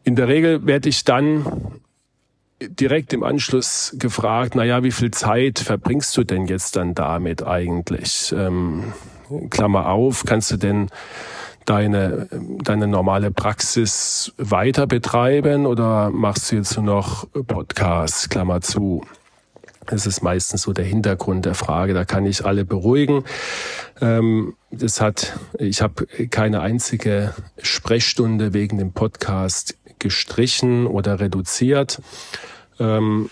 in 0.04 0.16
der 0.16 0.28
Regel 0.28 0.66
werde 0.66 0.88
ich 0.88 1.04
dann 1.04 1.80
direkt 2.62 3.12
im 3.12 3.23
Anschluss 3.23 3.94
gefragt, 3.99 4.54
na 4.54 4.64
ja, 4.64 4.82
wie 4.82 4.92
viel 4.92 5.11
Zeit 5.11 5.58
verbringst 5.58 6.16
du 6.16 6.25
denn 6.25 6.46
jetzt 6.46 6.76
dann 6.76 6.94
damit 6.94 7.46
eigentlich? 7.46 8.34
Ähm, 8.37 8.92
Klammer 9.50 9.88
auf, 9.88 10.25
kannst 10.25 10.50
du 10.50 10.56
denn 10.56 10.88
deine, 11.64 12.28
deine 12.62 12.87
normale 12.87 13.30
Praxis 13.30 14.32
weiter 14.37 14.87
betreiben 14.87 15.66
oder 15.66 16.11
machst 16.11 16.52
du 16.52 16.56
jetzt 16.56 16.76
nur 16.76 16.84
noch 16.84 17.26
Podcasts, 17.46 18.28
Klammer 18.28 18.61
zu? 18.61 19.04
Das 19.87 20.06
ist 20.06 20.23
meistens 20.23 20.62
so 20.62 20.73
der 20.73 20.84
Hintergrund 20.84 21.44
der 21.44 21.54
Frage. 21.54 21.92
Da 21.92 22.04
kann 22.04 22.25
ich 22.25 22.44
alle 22.46 22.64
beruhigen. 22.64 23.25
Ähm, 24.00 24.54
das 24.70 25.00
hat, 25.00 25.38
ich 25.58 25.82
habe 25.82 26.06
keine 26.30 26.61
einzige 26.61 27.34
Sprechstunde 27.61 28.54
wegen 28.54 28.78
dem 28.78 28.92
Podcast 28.92 29.76
gestrichen 30.04 30.87
oder 30.87 31.18
reduziert. 31.18 32.02
Ähm, 32.78 33.30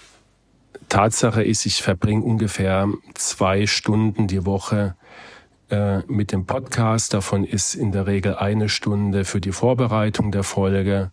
Tatsache 0.88 1.42
ist, 1.42 1.66
ich 1.66 1.82
verbringe 1.82 2.24
ungefähr 2.24 2.88
zwei 3.12 3.66
Stunden 3.66 4.26
die 4.26 4.46
Woche 4.46 4.96
äh, 5.68 5.98
mit 6.06 6.32
dem 6.32 6.46
Podcast. 6.46 7.12
Davon 7.12 7.44
ist 7.44 7.74
in 7.74 7.92
der 7.92 8.06
Regel 8.06 8.36
eine 8.36 8.70
Stunde 8.70 9.26
für 9.26 9.42
die 9.42 9.52
Vorbereitung 9.52 10.32
der 10.32 10.44
Folge 10.44 11.12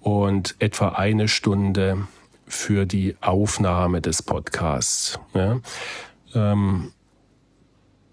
und 0.00 0.56
etwa 0.60 0.90
eine 0.92 1.28
Stunde 1.28 2.08
für 2.46 2.86
die 2.86 3.16
Aufnahme 3.20 4.00
des 4.00 4.22
Podcasts. 4.22 5.20
Ja. 5.34 5.60
Ähm, 6.34 6.92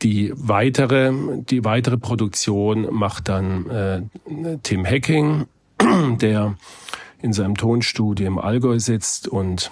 die 0.02 0.34
weitere, 0.36 1.14
die 1.50 1.64
weitere 1.64 1.98
Produktion 1.98 2.94
macht 2.94 3.30
dann 3.30 3.70
äh, 3.70 4.02
Tim 4.64 4.86
Hacking, 4.86 5.48
der 6.22 6.56
in 7.22 7.34
seinem 7.34 7.56
Tonstudio 7.56 8.28
im 8.28 8.38
Allgäu 8.38 8.80
sitzt 8.80 9.28
und 9.28 9.72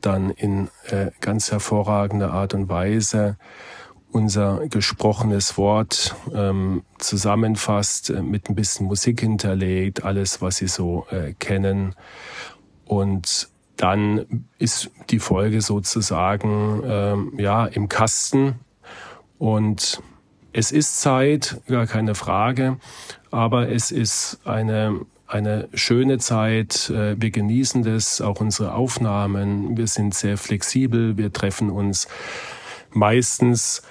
dann 0.00 0.30
in 0.30 0.68
äh, 0.88 1.10
ganz 1.20 1.50
hervorragender 1.50 2.32
Art 2.32 2.54
und 2.54 2.68
Weise 2.68 3.36
unser 4.12 4.68
gesprochenes 4.68 5.56
Wort 5.56 6.14
ähm, 6.34 6.82
zusammenfasst, 6.98 8.10
äh, 8.10 8.22
mit 8.22 8.48
ein 8.48 8.54
bisschen 8.54 8.86
Musik 8.86 9.20
hinterlegt, 9.20 10.04
alles, 10.04 10.42
was 10.42 10.56
Sie 10.56 10.68
so 10.68 11.06
äh, 11.10 11.32
kennen. 11.32 11.94
Und 12.84 13.48
dann 13.76 14.46
ist 14.58 14.90
die 15.10 15.18
Folge 15.18 15.62
sozusagen 15.62 16.82
ähm, 16.84 17.32
ja 17.38 17.64
im 17.66 17.88
Kasten 17.88 18.60
und 19.38 20.02
es 20.52 20.72
ist 20.72 21.00
Zeit, 21.00 21.60
gar 21.68 21.86
keine 21.86 22.14
Frage, 22.14 22.78
aber 23.30 23.68
es 23.70 23.90
ist 23.90 24.40
eine 24.44 25.00
eine 25.26 25.68
schöne 25.72 26.18
Zeit. 26.18 26.90
Äh, 26.90 27.16
wir 27.18 27.30
genießen 27.30 27.82
das, 27.82 28.20
auch 28.20 28.40
unsere 28.40 28.74
Aufnahmen. 28.74 29.76
Wir 29.76 29.86
sind 29.86 30.14
sehr 30.14 30.36
flexibel. 30.36 31.16
Wir 31.16 31.32
treffen 31.32 31.70
uns 31.70 32.06
meistens 32.90 33.82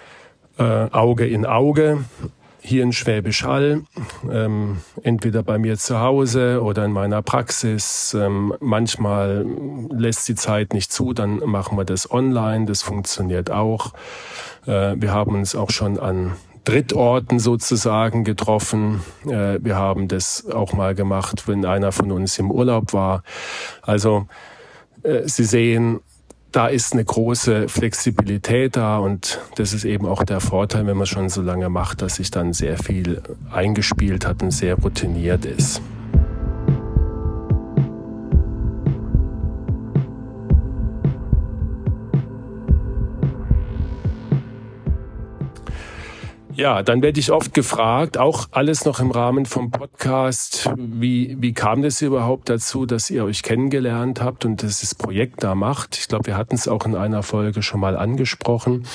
äh, 0.60 0.63
Auge 0.63 1.27
in 1.27 1.46
Auge 1.48 2.06
hier 2.63 2.84
in 2.84 2.94
Schwäbisch 2.94 3.44
Hall, 3.44 3.84
ähm, 4.32 4.82
entweder 5.01 5.41
bei 5.41 5.58
mir 5.58 5.77
zu 5.77 6.00
Hause 6.00 6.62
oder 6.62 6.86
in 6.86 6.91
meiner 6.91 7.24
Praxis. 7.24 8.13
Ähm, 8.13 8.53
manchmal 8.60 9.46
lässt 9.89 10.27
die 10.27 10.36
Zeit 10.36 10.74
nicht 10.74 10.91
zu, 10.91 11.13
dann 11.13 11.39
machen 11.39 11.75
wir 11.75 11.86
das 11.86 12.12
online, 12.12 12.65
das 12.65 12.84
funktioniert 12.84 13.50
auch. 13.50 13.94
Äh, 14.68 14.96
wir 14.96 15.12
haben 15.12 15.34
uns 15.34 15.56
auch 15.56 15.72
schon 15.72 16.00
an 16.00 16.34
Drittorten 16.63 17.39
sozusagen 17.39 18.24
getroffen. 18.24 19.01
Äh, 19.25 19.60
wir 19.62 19.75
haben 19.75 20.08
das 20.08 20.46
auch 20.51 20.74
mal 20.74 20.96
gemacht, 20.96 21.48
wenn 21.48 21.65
einer 21.65 21.91
von 21.91 22.12
uns 22.12 22.38
im 22.39 22.51
Urlaub 22.51 22.94
war. 22.94 23.24
Also 23.82 24.27
äh, 25.03 25.22
Sie 25.25 25.44
sehen, 25.44 26.01
da 26.51 26.68
ist 26.68 26.94
eine 26.94 27.06
große 27.06 27.70
Flexibilität 27.70 28.75
da 28.75 28.98
und 28.98 29.39
das 29.56 29.74
ist 29.74 29.86
eben 29.86 30.06
auch 30.06 30.24
der 30.24 30.41
Vorteil, 30.41 30.86
wenn 30.86 30.98
man 30.98 31.08
schon 31.08 31.30
so 31.30 31.41
lange 31.41 31.70
macht, 31.70 32.01
dass 32.01 32.15
sich 32.15 32.30
dann 32.30 32.53
sehr 32.53 32.77
viel 32.77 33.22
eingespielt 33.51 34.25
hat 34.25 34.44
und 34.44 34.51
sehr 34.51 34.75
routiniert 34.75 35.46
ist. 35.46 35.82
Ja, 46.62 46.84
dann 46.84 47.01
werde 47.01 47.20
ich 47.20 47.32
oft 47.32 47.56
gefragt, 47.56 48.20
auch 48.20 48.50
alles 48.51 48.86
noch 48.86 49.00
im 49.00 49.10
Rahmen 49.10 49.48
vom 49.48 49.72
Podcast, 49.72 50.70
wie, 50.77 51.36
wie 51.39 51.53
kam 51.53 51.82
das 51.82 52.03
überhaupt 52.03 52.50
dazu, 52.50 52.86
dass 52.86 53.10
ihr 53.10 53.24
euch 53.24 53.41
kennengelernt 53.41 54.22
habt 54.22 54.46
und 54.46 54.62
dieses 54.62 54.94
Projekt 54.94 55.44
da 55.44 55.56
macht? 55.56 55.98
Ich 55.98 56.08
glaube, 56.08 56.27
wir 56.27 56.38
hatten 56.38 56.53
es 56.53 56.68
auch 56.68 56.86
in 56.86 56.94
einer 56.94 57.24
Folge 57.24 57.63
schon 57.63 57.80
mal 57.80 57.98
angesprochen. 57.98 58.86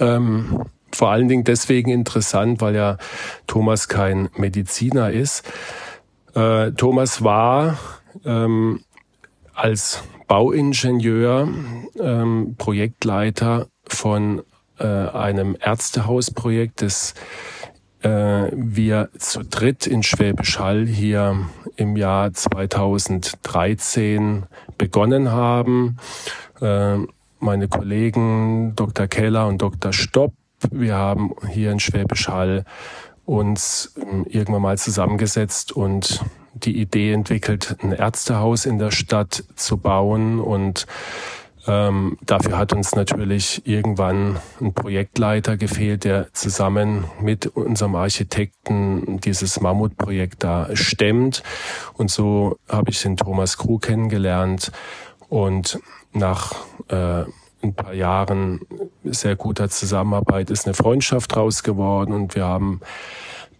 Ähm, 0.00 0.62
vor 0.92 1.10
allen 1.10 1.28
Dingen 1.28 1.44
deswegen 1.44 1.90
interessant, 1.90 2.62
weil 2.62 2.74
ja 2.74 2.96
Thomas 3.46 3.86
kein 3.88 4.30
Mediziner 4.36 5.10
ist. 5.10 5.46
Äh, 6.34 6.72
Thomas 6.72 7.22
war 7.22 7.76
ähm, 8.24 8.80
als 9.52 10.04
Bauingenieur 10.26 11.50
ähm, 12.00 12.54
Projektleiter 12.56 13.66
von 13.86 14.40
äh, 14.78 14.86
einem 14.86 15.56
Ärztehausprojekt, 15.60 16.82
das 16.82 17.14
äh, 18.02 18.50
wir 18.52 19.08
zu 19.18 19.42
dritt 19.42 19.86
in 19.86 20.02
Schwäbisch 20.02 20.58
Hall 20.58 20.86
hier 20.86 21.48
im 21.76 21.96
Jahr 21.96 22.32
2013 22.32 24.44
begonnen 24.78 25.30
haben. 25.30 25.98
Äh, 26.60 26.96
meine 27.38 27.68
Kollegen 27.68 28.74
Dr. 28.76 29.06
Keller 29.06 29.46
und 29.46 29.62
Dr. 29.62 29.92
Stopp, 29.92 30.32
wir 30.70 30.94
haben 30.94 31.34
hier 31.50 31.72
in 31.72 31.80
Schwäbisch 31.80 32.28
Hall 32.28 32.64
uns 33.24 33.94
ähm, 34.00 34.24
irgendwann 34.28 34.62
mal 34.62 34.78
zusammengesetzt 34.78 35.72
und 35.72 36.24
die 36.54 36.80
Idee 36.80 37.12
entwickelt, 37.12 37.76
ein 37.82 37.92
Ärztehaus 37.92 38.64
in 38.64 38.78
der 38.78 38.90
Stadt 38.90 39.44
zu 39.56 39.76
bauen 39.76 40.40
und 40.40 40.86
ähm, 41.66 42.16
dafür 42.22 42.58
hat 42.58 42.72
uns 42.72 42.94
natürlich 42.94 43.66
irgendwann 43.66 44.38
ein 44.60 44.72
Projektleiter 44.72 45.56
gefehlt, 45.56 46.04
der 46.04 46.32
zusammen 46.32 47.04
mit 47.20 47.46
unserem 47.46 47.96
Architekten 47.96 49.20
dieses 49.20 49.60
Mammutprojekt 49.60 50.44
da 50.44 50.68
stemmt. 50.74 51.42
Und 51.94 52.10
so 52.10 52.56
habe 52.68 52.90
ich 52.90 53.02
den 53.02 53.16
Thomas 53.16 53.58
Krug 53.58 53.82
kennengelernt 53.82 54.70
und 55.28 55.78
nach 56.12 56.54
äh, 56.88 57.24
ein 57.62 57.74
paar 57.74 57.94
Jahren 57.94 58.60
sehr 59.02 59.34
guter 59.34 59.68
Zusammenarbeit 59.68 60.50
ist 60.50 60.66
eine 60.66 60.74
Freundschaft 60.74 61.36
raus 61.36 61.62
geworden 61.62 62.12
und 62.12 62.34
wir 62.34 62.44
haben 62.44 62.80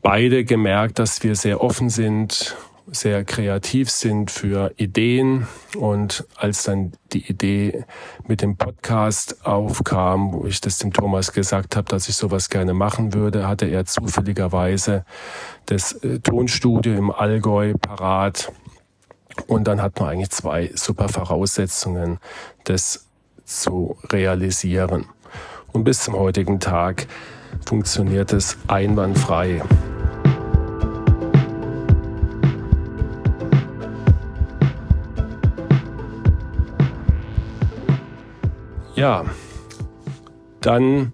beide 0.01 0.45
gemerkt, 0.45 1.01
dass 1.01 1.25
wir 1.25 1.35
sehr 1.35 1.61
offen 1.61 1.91
sind 1.91 2.57
sehr 2.91 3.25
kreativ 3.25 3.91
sind 3.91 4.31
für 4.31 4.73
Ideen. 4.77 5.47
Und 5.77 6.27
als 6.37 6.65
dann 6.65 6.93
die 7.13 7.29
Idee 7.29 7.85
mit 8.27 8.43
dem 8.43 8.57
Podcast 8.57 9.45
aufkam, 9.45 10.33
wo 10.33 10.47
ich 10.47 10.61
das 10.61 10.79
dem 10.79 10.93
Thomas 10.93 11.33
gesagt 11.33 11.77
habe, 11.77 11.89
dass 11.89 12.09
ich 12.09 12.17
sowas 12.17 12.49
gerne 12.49 12.75
machen 12.75 13.15
würde, 13.15 13.49
hatte 13.49 13.67
er 13.67 13.85
zufälligerweise 13.85 15.05
das 15.67 15.93
äh, 15.93 16.21
Tonstudio 16.21 16.95
im 16.95 17.11
Allgäu 17.11 17.75
parat. 17.75 18.53
Und 19.47 19.69
dann 19.69 19.83
hat 19.83 20.01
man 20.01 20.11
eigentlich 20.11 20.31
zwei 20.31 20.71
super 20.75 21.09
Voraussetzungen, 21.09 22.19
das 22.65 23.07
zu 23.45 23.97
realisieren. 24.11 25.07
Und 25.73 25.85
bis 25.85 26.05
zum 26.05 26.15
heutigen 26.15 26.59
Tag 26.59 27.07
funktioniert 27.67 28.33
es 28.33 28.57
einwandfrei. 28.67 29.63
Ja, 38.97 39.27
dann 40.63 41.13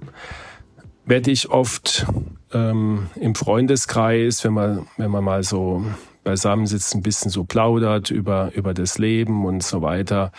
werde 1.04 1.32
ich 1.32 1.50
oft 1.50 2.06
ähm, 2.52 3.08
im 3.16 3.34
Freundeskreis, 3.34 4.44
wenn 4.44 4.52
man, 4.52 4.86
wenn 4.98 5.10
man 5.10 5.24
mal 5.24 5.42
so 5.42 5.84
beisammen 6.22 6.68
sitzt, 6.68 6.94
ein 6.94 7.02
bisschen 7.02 7.32
so 7.32 7.42
plaudert 7.42 8.12
über, 8.12 8.52
über 8.54 8.72
das 8.72 8.98
Leben 8.98 9.44
und 9.44 9.64
so 9.64 9.82
weiter, 9.82 10.30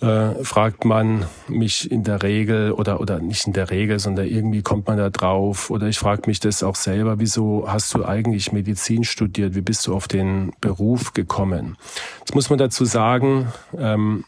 äh, 0.00 0.42
fragt 0.42 0.86
man 0.86 1.26
mich 1.48 1.90
in 1.90 2.02
der 2.02 2.22
Regel 2.22 2.72
oder, 2.72 2.98
oder 3.00 3.18
nicht 3.20 3.46
in 3.46 3.52
der 3.52 3.70
Regel, 3.70 3.98
sondern 3.98 4.26
irgendwie 4.26 4.62
kommt 4.62 4.86
man 4.86 4.96
da 4.96 5.10
drauf 5.10 5.68
oder 5.68 5.86
ich 5.86 5.98
frage 5.98 6.22
mich 6.28 6.40
das 6.40 6.62
auch 6.62 6.76
selber, 6.76 7.18
wieso 7.18 7.66
hast 7.68 7.92
du 7.92 8.06
eigentlich 8.06 8.52
Medizin 8.52 9.04
studiert? 9.04 9.54
Wie 9.54 9.60
bist 9.60 9.86
du 9.86 9.94
auf 9.94 10.08
den 10.08 10.52
Beruf 10.62 11.12
gekommen? 11.12 11.76
Jetzt 12.20 12.34
muss 12.34 12.48
man 12.48 12.58
dazu 12.58 12.86
sagen, 12.86 13.52
ähm, 13.76 14.24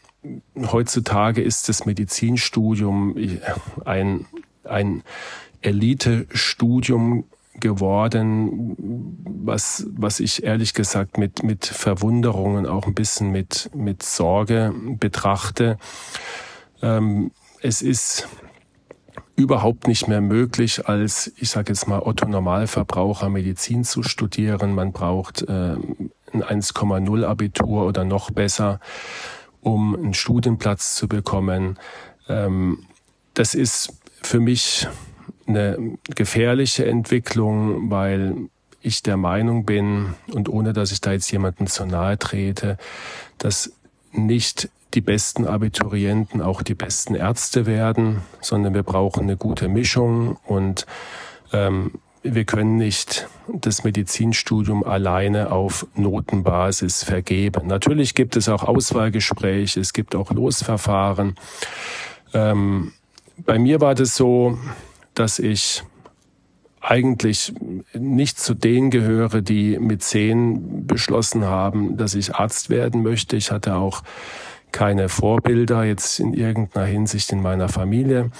heutzutage 0.71 1.41
ist 1.41 1.69
das 1.69 1.85
Medizinstudium 1.85 3.15
ein, 3.85 4.25
ein 4.63 5.03
Elite-Studium 5.61 7.25
geworden, 7.59 8.75
was, 9.25 9.85
was 9.91 10.19
ich 10.19 10.43
ehrlich 10.43 10.73
gesagt 10.73 11.17
mit, 11.17 11.43
mit 11.43 11.65
Verwunderung 11.65 12.55
und 12.55 12.65
auch 12.65 12.87
ein 12.87 12.93
bisschen 12.93 13.31
mit, 13.31 13.69
mit 13.73 14.03
Sorge 14.03 14.73
betrachte. 14.99 15.77
Ähm, 16.81 17.31
es 17.61 17.81
ist 17.81 18.27
überhaupt 19.35 19.87
nicht 19.87 20.07
mehr 20.07 20.21
möglich, 20.21 20.87
als, 20.87 21.31
ich 21.37 21.49
sage 21.49 21.71
jetzt 21.71 21.87
mal, 21.87 21.99
Otto 21.99 22.27
Normalverbraucher 22.27 23.29
Medizin 23.29 23.83
zu 23.83 24.03
studieren. 24.03 24.75
Man 24.75 24.91
braucht 24.91 25.43
äh, 25.43 25.75
ein 26.33 26.43
1,0 26.43 27.25
Abitur 27.25 27.85
oder 27.85 28.03
noch 28.05 28.31
besser 28.31 28.79
um 29.61 29.95
einen 29.95 30.13
Studienplatz 30.13 30.95
zu 30.95 31.07
bekommen. 31.07 31.77
Ähm, 32.27 32.85
das 33.33 33.55
ist 33.55 33.93
für 34.21 34.39
mich 34.39 34.87
eine 35.47 35.97
gefährliche 36.15 36.85
Entwicklung, 36.85 37.89
weil 37.89 38.35
ich 38.81 39.03
der 39.03 39.17
Meinung 39.17 39.65
bin, 39.65 40.13
und 40.31 40.47
ohne 40.47 40.73
dass 40.73 40.91
ich 40.91 41.01
da 41.01 41.11
jetzt 41.11 41.31
jemandem 41.31 41.67
zu 41.67 41.85
nahe 41.85 42.17
trete, 42.17 42.77
dass 43.37 43.73
nicht 44.11 44.69
die 44.93 45.01
besten 45.01 45.45
Abiturienten 45.45 46.41
auch 46.41 46.61
die 46.61 46.75
besten 46.75 47.15
Ärzte 47.15 47.65
werden, 47.65 48.21
sondern 48.41 48.73
wir 48.73 48.83
brauchen 48.83 49.23
eine 49.23 49.37
gute 49.37 49.67
Mischung 49.67 50.37
und 50.45 50.85
ähm, 51.53 51.91
wir 52.23 52.43
können 52.43 52.77
nicht 52.77 53.27
das 53.47 53.83
Medizinstudium 53.83 54.83
alleine 54.83 55.51
auf 55.51 55.87
Notenbasis 55.95 57.03
vergeben. 57.03 57.67
Natürlich 57.67 58.13
gibt 58.13 58.35
es 58.35 58.49
auch 58.49 58.63
Auswahlgespräche, 58.63 59.79
es 59.79 59.93
gibt 59.93 60.15
auch 60.15 60.31
Losverfahren. 60.31 61.35
Ähm, 62.33 62.93
bei 63.37 63.57
mir 63.57 63.79
war 63.79 63.95
das 63.95 64.15
so, 64.15 64.57
dass 65.13 65.39
ich 65.39 65.83
eigentlich 66.81 67.53
nicht 67.93 68.39
zu 68.39 68.53
denen 68.53 68.89
gehöre, 68.89 69.41
die 69.41 69.77
mit 69.79 70.01
zehn 70.03 70.87
beschlossen 70.87 71.45
haben, 71.45 71.97
dass 71.97 72.15
ich 72.15 72.35
Arzt 72.35 72.69
werden 72.69 73.03
möchte. 73.03 73.35
Ich 73.35 73.51
hatte 73.51 73.75
auch 73.75 74.03
keine 74.71 75.09
Vorbilder 75.09 75.83
jetzt 75.83 76.19
in 76.19 76.33
irgendeiner 76.33 76.85
Hinsicht 76.85 77.31
in 77.31 77.41
meiner 77.41 77.69
Familie. 77.69 78.31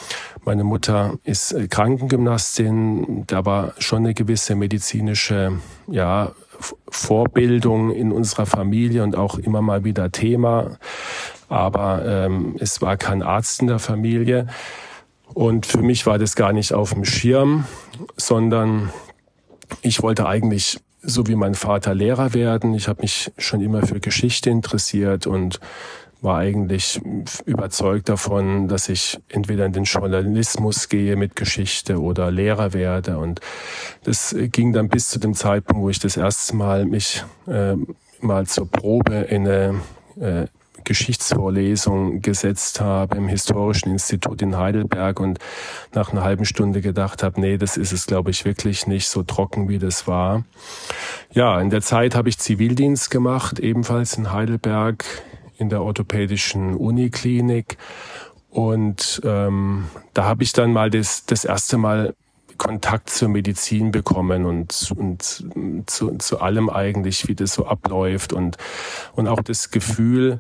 Meine 0.46 0.64
Mutter 0.64 1.18
ist 1.24 1.52
äh, 1.52 1.68
Krankengymnastin, 1.68 3.26
da 3.28 3.46
war 3.46 3.74
schon 3.80 4.00
eine 4.00 4.14
gewisse 4.14 4.56
medizinische 4.56 5.54
ja, 5.88 6.32
Vorbildung 6.90 7.92
in 7.92 8.12
unserer 8.12 8.46
Familie 8.46 9.04
und 9.04 9.16
auch 9.16 9.38
immer 9.38 9.62
mal 9.62 9.84
wieder 9.84 10.12
Thema. 10.12 10.78
Aber 11.48 12.06
ähm, 12.06 12.56
es 12.60 12.82
war 12.82 12.98
kein 12.98 13.24
Arzt 13.24 13.62
in 13.62 13.68
der 13.68 13.80
Familie. 13.80 14.48
Und 15.34 15.66
für 15.66 15.82
mich 15.82 16.06
war 16.06 16.18
das 16.18 16.36
gar 16.36 16.54
nicht 16.54 16.74
auf 16.74 16.94
dem 16.94 17.06
Schirm, 17.06 17.66
sondern 18.18 18.92
ich 19.82 20.02
wollte 20.02 20.28
eigentlich 20.28 20.80
so 21.02 21.28
wie 21.28 21.36
mein 21.36 21.56
Vater 21.56 21.94
Lehrer 21.94 22.34
werden. 22.34 22.74
Ich 22.74 22.88
habe 22.88 23.02
mich 23.02 23.32
schon 23.38 23.62
immer 23.62 23.86
für 23.86 24.00
Geschichte 24.00 24.50
interessiert 24.50 25.28
und 25.28 25.60
war 26.22 26.40
eigentlich 26.40 27.00
überzeugt 27.46 28.10
davon, 28.10 28.68
dass 28.68 28.90
ich 28.90 29.20
entweder 29.30 29.66
in 29.66 29.74
den 29.74 29.86
Journalismus 29.86 30.90
gehe 30.90 31.16
mit 31.16 31.36
Geschichte 31.36 32.02
oder 32.02 32.30
Lehrer 32.32 32.74
werde. 32.74 33.18
Und 33.18 33.40
das 34.04 34.36
ging 34.38 34.74
dann 34.74 34.90
bis 34.90 35.10
zu 35.10 35.20
dem 35.20 35.34
Zeitpunkt, 35.34 35.82
wo 35.82 35.90
ich 35.90 36.00
das 36.00 36.18
erste 36.18 36.56
Mal 36.56 36.86
mich 36.86 37.24
äh, 37.48 37.76
mal 38.20 38.46
zur 38.48 38.70
Probe 38.70 39.16
in 39.16 39.48
eine 39.48 39.82
äh, 40.20 40.48
Geschichtsvorlesung 40.84 42.22
gesetzt 42.22 42.82
habe 42.82 43.18
im 43.18 43.28
Historischen 43.28 43.92
Institut 43.92 44.42
in 44.42 44.58
Heidelberg 44.58 45.20
und 45.20 45.40
nach 45.94 46.12
einer 46.12 46.24
halben 46.24 46.46
Stunde 46.46 46.82
gedacht 46.82 47.22
habe, 47.22 47.40
nee, 47.40 47.58
das 47.58 47.78
ist 47.78 47.92
es, 47.92 48.08
glaube 48.08 48.32
ich, 48.32 48.46
wirklich 48.46 48.88
nicht 48.88 49.08
so 49.08 49.24
trocken, 49.24 49.70
wie 49.70 49.78
das 49.78 50.08
war. 50.08 50.46
Ja, 51.32 51.60
in 51.62 51.70
der 51.70 51.82
Zeit 51.82 52.16
habe 52.16 52.30
ich 52.30 52.40
Zivildienst 52.40 53.12
gemacht, 53.12 53.60
ebenfalls 53.60 54.18
in 54.18 54.32
Heidelberg 54.32 55.06
in 55.60 55.70
der 55.70 55.84
orthopädischen 55.84 56.76
Uniklinik. 56.76 57.78
Und 58.50 59.22
ähm, 59.24 59.86
da 60.14 60.24
habe 60.24 60.44
ich 60.44 60.54
dann 60.54 60.74
mal 60.74 60.90
das, 60.90 61.26
das 61.26 61.46
erste 61.46 61.78
Mal 61.78 62.16
Kontakt 62.58 63.10
zur 63.10 63.30
Medizin 63.30 63.92
bekommen 63.92 64.46
und, 64.46 64.92
und 64.98 65.44
zu, 65.90 66.18
zu 66.18 66.42
allem 66.42 66.70
eigentlich, 66.70 67.28
wie 67.28 67.36
das 67.36 67.54
so 67.54 67.66
abläuft 67.66 68.34
und, 68.34 68.58
und 69.16 69.28
auch 69.28 69.42
das 69.42 69.72
Gefühl 69.72 70.40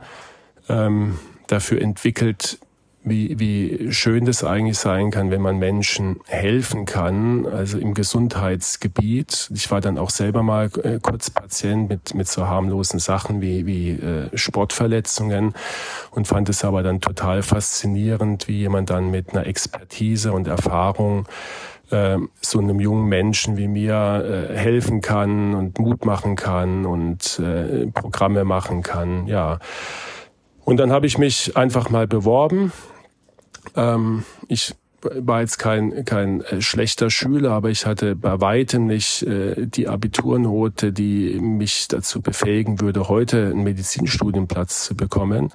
ähm, 0.68 1.18
dafür 1.48 1.82
entwickelt, 1.82 2.60
wie, 3.04 3.40
wie 3.40 3.92
schön 3.92 4.26
das 4.26 4.44
eigentlich 4.44 4.78
sein 4.78 5.10
kann, 5.10 5.32
wenn 5.32 5.42
man 5.42 5.58
Menschen 5.58 6.20
helfen 6.26 6.86
kann, 6.86 7.46
also 7.46 7.78
im 7.78 7.94
Gesundheitsgebiet. 7.94 9.50
Ich 9.54 9.72
war 9.72 9.80
dann 9.80 9.98
auch 9.98 10.10
selber 10.10 10.44
mal 10.44 10.70
äh, 10.84 11.00
kurz 11.02 11.30
Patient 11.30 11.90
mit, 11.90 12.14
mit 12.14 12.28
so 12.28 12.48
harmlosen 12.48 13.00
Sachen 13.00 13.42
wie, 13.42 13.66
wie 13.66 13.92
äh, 13.92 14.38
Sportverletzungen 14.38 15.54
und 16.12 16.28
fand 16.28 16.50
es 16.50 16.64
aber 16.66 16.84
dann 16.84 17.00
total 17.00 17.42
faszinierend, 17.42 18.48
wie 18.48 18.60
jemand 18.60 18.90
dann 18.90 19.12
mit 19.12 19.34
einer 19.34 19.48
Expertise 19.48 20.34
und 20.34 20.48
Erfahrung 20.48 21.26
äh, 21.92 22.18
so 22.42 22.60
einem 22.60 22.80
jungen 22.80 23.08
Menschen 23.08 23.58
wie 23.58 23.68
mir 23.68 24.50
äh, 24.50 24.58
helfen 24.58 25.02
kann 25.02 25.56
und 25.56 25.80
Mut 25.80 26.06
machen 26.06 26.36
kann 26.36 26.86
und 26.86 27.40
äh, 27.40 27.88
Programme 27.88 28.44
machen 28.44 28.84
kann. 28.84 29.26
Ja. 29.28 29.60
Und 30.66 30.78
dann 30.78 30.92
habe 30.92 31.08
ich 31.08 31.18
mich 31.18 31.58
einfach 31.58 31.90
mal 31.90 32.06
beworben. 32.06 32.72
Ähm, 33.76 34.24
ich 34.48 34.76
war 35.02 35.42
jetzt 35.42 35.60
kein, 35.60 36.04
kein 36.06 36.42
äh, 36.42 36.62
schlechter 36.62 37.10
Schüler, 37.10 37.52
aber 37.52 37.70
ich 37.70 37.86
hatte 37.86 38.16
bei 38.16 38.42
weitem 38.42 38.88
nicht 38.88 39.24
äh, 39.24 39.66
die 39.66 39.88
Abiturnote, 39.88 40.92
die 40.92 41.40
mich 41.40 41.88
dazu 41.88 42.22
befähigen 42.22 42.82
würde, 42.82 43.08
heute 43.08 43.48
einen 43.48 43.64
Medizinstudienplatz 43.64 44.86
zu 44.86 44.96
bekommen. 44.96 45.52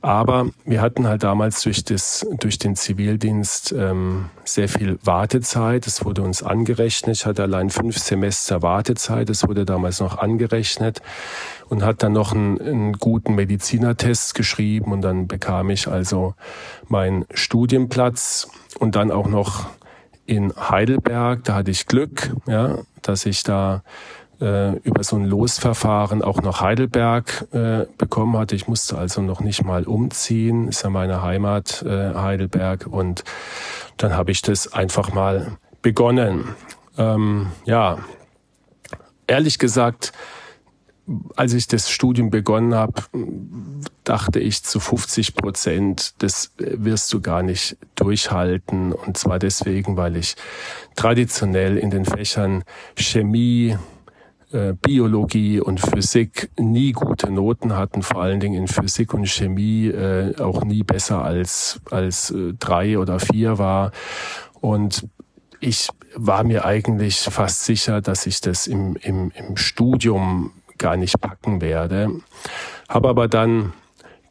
Aber 0.00 0.48
wir 0.64 0.80
hatten 0.80 1.06
halt 1.06 1.22
damals 1.22 1.62
durch, 1.62 1.84
das, 1.84 2.26
durch 2.40 2.58
den 2.58 2.74
Zivildienst 2.74 3.72
ähm, 3.76 4.30
sehr 4.44 4.68
viel 4.68 4.98
Wartezeit. 5.04 5.86
Es 5.86 6.04
wurde 6.04 6.22
uns 6.22 6.42
angerechnet. 6.42 7.16
Ich 7.16 7.26
hatte 7.26 7.42
allein 7.42 7.70
fünf 7.70 7.98
Semester 7.98 8.62
Wartezeit. 8.62 9.30
Es 9.30 9.46
wurde 9.46 9.64
damals 9.64 10.00
noch 10.00 10.18
angerechnet 10.18 11.02
und 11.72 11.82
hat 11.82 12.02
dann 12.02 12.12
noch 12.12 12.34
einen, 12.34 12.60
einen 12.60 12.92
guten 12.92 13.34
Medizinertest 13.34 14.34
geschrieben 14.34 14.92
und 14.92 15.00
dann 15.00 15.26
bekam 15.26 15.70
ich 15.70 15.88
also 15.88 16.34
meinen 16.86 17.24
Studienplatz 17.32 18.50
und 18.78 18.94
dann 18.94 19.10
auch 19.10 19.26
noch 19.26 19.70
in 20.26 20.52
Heidelberg. 20.54 21.44
Da 21.44 21.54
hatte 21.54 21.70
ich 21.70 21.86
Glück, 21.86 22.36
ja, 22.46 22.76
dass 23.00 23.24
ich 23.24 23.42
da 23.42 23.82
äh, 24.42 24.76
über 24.80 25.02
so 25.02 25.16
ein 25.16 25.24
Losverfahren 25.24 26.20
auch 26.20 26.42
nach 26.42 26.60
Heidelberg 26.60 27.48
äh, 27.52 27.86
bekommen 27.96 28.36
hatte. 28.36 28.54
Ich 28.54 28.68
musste 28.68 28.98
also 28.98 29.22
noch 29.22 29.40
nicht 29.40 29.64
mal 29.64 29.84
umziehen, 29.84 30.68
ist 30.68 30.82
ja 30.82 30.90
meine 30.90 31.22
Heimat 31.22 31.82
äh, 31.88 32.12
Heidelberg 32.14 32.86
und 32.86 33.24
dann 33.96 34.14
habe 34.14 34.30
ich 34.30 34.42
das 34.42 34.74
einfach 34.74 35.14
mal 35.14 35.56
begonnen. 35.80 36.54
Ähm, 36.98 37.46
ja, 37.64 37.96
ehrlich 39.26 39.58
gesagt, 39.58 40.12
als 41.36 41.52
ich 41.52 41.66
das 41.66 41.90
Studium 41.90 42.30
begonnen 42.30 42.74
habe, 42.74 43.02
dachte 44.04 44.38
ich 44.38 44.62
zu 44.62 44.78
50 44.78 45.34
Prozent, 45.34 46.14
das 46.18 46.52
wirst 46.58 47.12
du 47.12 47.20
gar 47.20 47.42
nicht 47.42 47.76
durchhalten. 47.96 48.92
Und 48.92 49.16
zwar 49.16 49.38
deswegen, 49.38 49.96
weil 49.96 50.16
ich 50.16 50.36
traditionell 50.94 51.76
in 51.76 51.90
den 51.90 52.04
Fächern 52.04 52.62
Chemie, 52.96 53.76
äh, 54.52 54.74
Biologie 54.74 55.60
und 55.60 55.80
Physik 55.80 56.50
nie 56.58 56.92
gute 56.92 57.30
Noten 57.30 57.74
hatten, 57.74 58.02
vor 58.02 58.22
allen 58.22 58.38
Dingen 58.38 58.54
in 58.54 58.68
Physik 58.68 59.14
und 59.14 59.26
Chemie 59.26 59.88
äh, 59.88 60.36
auch 60.40 60.64
nie 60.64 60.82
besser 60.82 61.24
als, 61.24 61.80
als 61.90 62.30
äh, 62.30 62.52
drei 62.58 62.98
oder 62.98 63.18
vier 63.18 63.58
war. 63.58 63.92
Und 64.60 65.08
ich 65.58 65.88
war 66.14 66.44
mir 66.44 66.64
eigentlich 66.64 67.20
fast 67.20 67.64
sicher, 67.64 68.00
dass 68.00 68.26
ich 68.26 68.40
das 68.40 68.66
im, 68.66 68.96
im, 68.96 69.32
im 69.34 69.56
Studium 69.56 70.52
gar 70.78 70.96
nicht 70.96 71.20
packen 71.20 71.60
werde. 71.60 72.10
Habe 72.88 73.08
aber 73.08 73.28
dann 73.28 73.72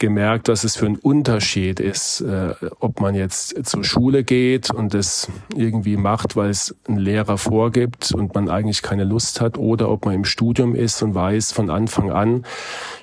gemerkt, 0.01 0.47
was 0.47 0.63
es 0.63 0.75
für 0.75 0.87
ein 0.87 0.97
Unterschied 0.97 1.79
ist, 1.79 2.21
äh, 2.21 2.55
ob 2.79 2.99
man 2.99 3.13
jetzt 3.13 3.65
zur 3.67 3.83
Schule 3.83 4.23
geht 4.23 4.71
und 4.71 4.95
es 4.95 5.29
irgendwie 5.55 5.95
macht, 5.95 6.35
weil 6.35 6.49
es 6.49 6.75
ein 6.89 6.97
Lehrer 6.97 7.37
vorgibt 7.37 8.11
und 8.11 8.33
man 8.33 8.49
eigentlich 8.49 8.81
keine 8.81 9.03
Lust 9.03 9.41
hat, 9.41 9.59
oder 9.59 9.89
ob 9.89 10.05
man 10.05 10.15
im 10.15 10.25
Studium 10.25 10.73
ist 10.73 11.03
und 11.03 11.13
weiß 11.13 11.51
von 11.51 11.69
Anfang 11.69 12.11
an, 12.11 12.45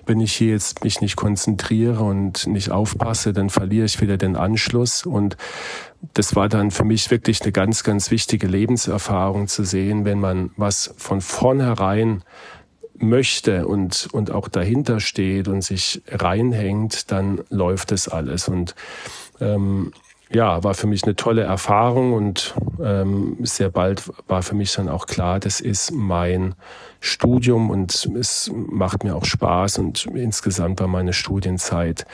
wenn 0.07 0.19
ich 0.19 0.33
hier 0.33 0.51
jetzt 0.51 0.83
mich 0.83 1.01
nicht 1.01 1.15
konzentriere 1.15 2.03
und 2.03 2.49
nicht 2.49 2.73
aufpasse, 2.73 3.33
dann 3.33 3.49
verliere 3.49 3.87
ich 3.87 4.01
wieder 4.01 4.17
den 4.17 4.35
Anschluss. 4.35 5.07
Und 5.07 5.37
das 6.15 6.35
war 6.35 6.49
dann 6.49 6.73
für 6.73 6.85
mich 6.85 7.13
wirklich 7.13 7.43
eine 7.43 7.53
ganz, 7.53 7.85
ganz 7.85 8.11
wichtige 8.11 8.49
Lebenserfahrung 8.49 9.47
zu 9.47 9.63
sehen, 9.63 10.05
wenn 10.05 10.19
man 10.19 10.51
was 10.57 10.93
von 10.97 11.21
vornherein 11.21 12.25
möchte 12.99 13.67
und, 13.67 14.09
und 14.13 14.31
auch 14.31 14.49
dahinter 14.49 15.01
steht 15.01 15.49
und 15.49 15.63
sich 15.63 16.03
reinhängt, 16.09 17.11
dann 17.11 17.41
läuft 17.51 17.93
es 17.93 18.09
alles. 18.09 18.49
Und 18.49 18.75
ähm, 19.41 19.93
ja, 20.31 20.63
war 20.63 20.75
für 20.75 20.87
mich 20.87 21.05
eine 21.05 21.17
tolle 21.17 21.43
Erfahrung 21.43 22.13
und 22.13 22.55
ähm, 22.83 23.39
sehr 23.43 23.71
bald 23.71 24.11
war 24.27 24.43
für 24.43 24.55
mich 24.55 24.75
dann 24.75 24.89
auch 24.89 25.07
klar, 25.07 25.41
das 25.41 25.61
ist 25.61 25.91
mein 25.93 26.55
Studium 27.01 27.71
und 27.71 28.11
es 28.15 28.51
macht 28.55 29.05
mir 29.05 29.17
auch 29.17 29.25
Spaß 29.25 29.79
und 29.79 30.07
insgesamt 30.07 30.81
war 30.81 30.89
meine 30.89 31.13
Studienzeit 31.13 32.07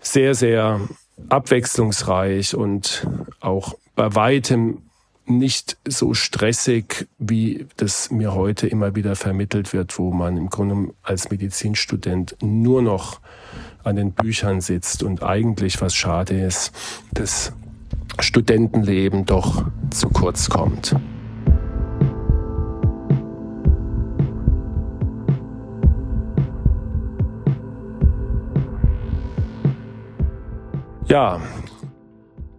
sehr, 0.00 0.34
sehr 0.34 0.80
abwechslungsreich 1.28 2.54
und 2.54 3.06
auch 3.40 3.74
bei 3.94 4.14
weitem 4.14 4.82
nicht 5.26 5.78
so 5.86 6.14
stressig, 6.14 7.08
wie 7.18 7.66
das 7.76 8.10
mir 8.10 8.34
heute 8.34 8.66
immer 8.66 8.94
wieder 8.94 9.16
vermittelt 9.16 9.72
wird, 9.72 9.98
wo 9.98 10.12
man 10.12 10.36
im 10.36 10.50
Grunde 10.50 10.92
als 11.02 11.30
Medizinstudent 11.30 12.36
nur 12.42 12.82
noch 12.82 13.20
an 13.82 13.96
den 13.96 14.12
Büchern 14.12 14.60
sitzt 14.60 15.02
und 15.02 15.22
eigentlich, 15.22 15.80
was 15.80 15.94
schade 15.94 16.38
ist, 16.38 16.72
das 17.12 17.52
Studentenleben 18.18 19.24
doch 19.24 19.64
zu 19.90 20.08
kurz 20.08 20.48
kommt. 20.48 20.94
Ja, 31.06 31.40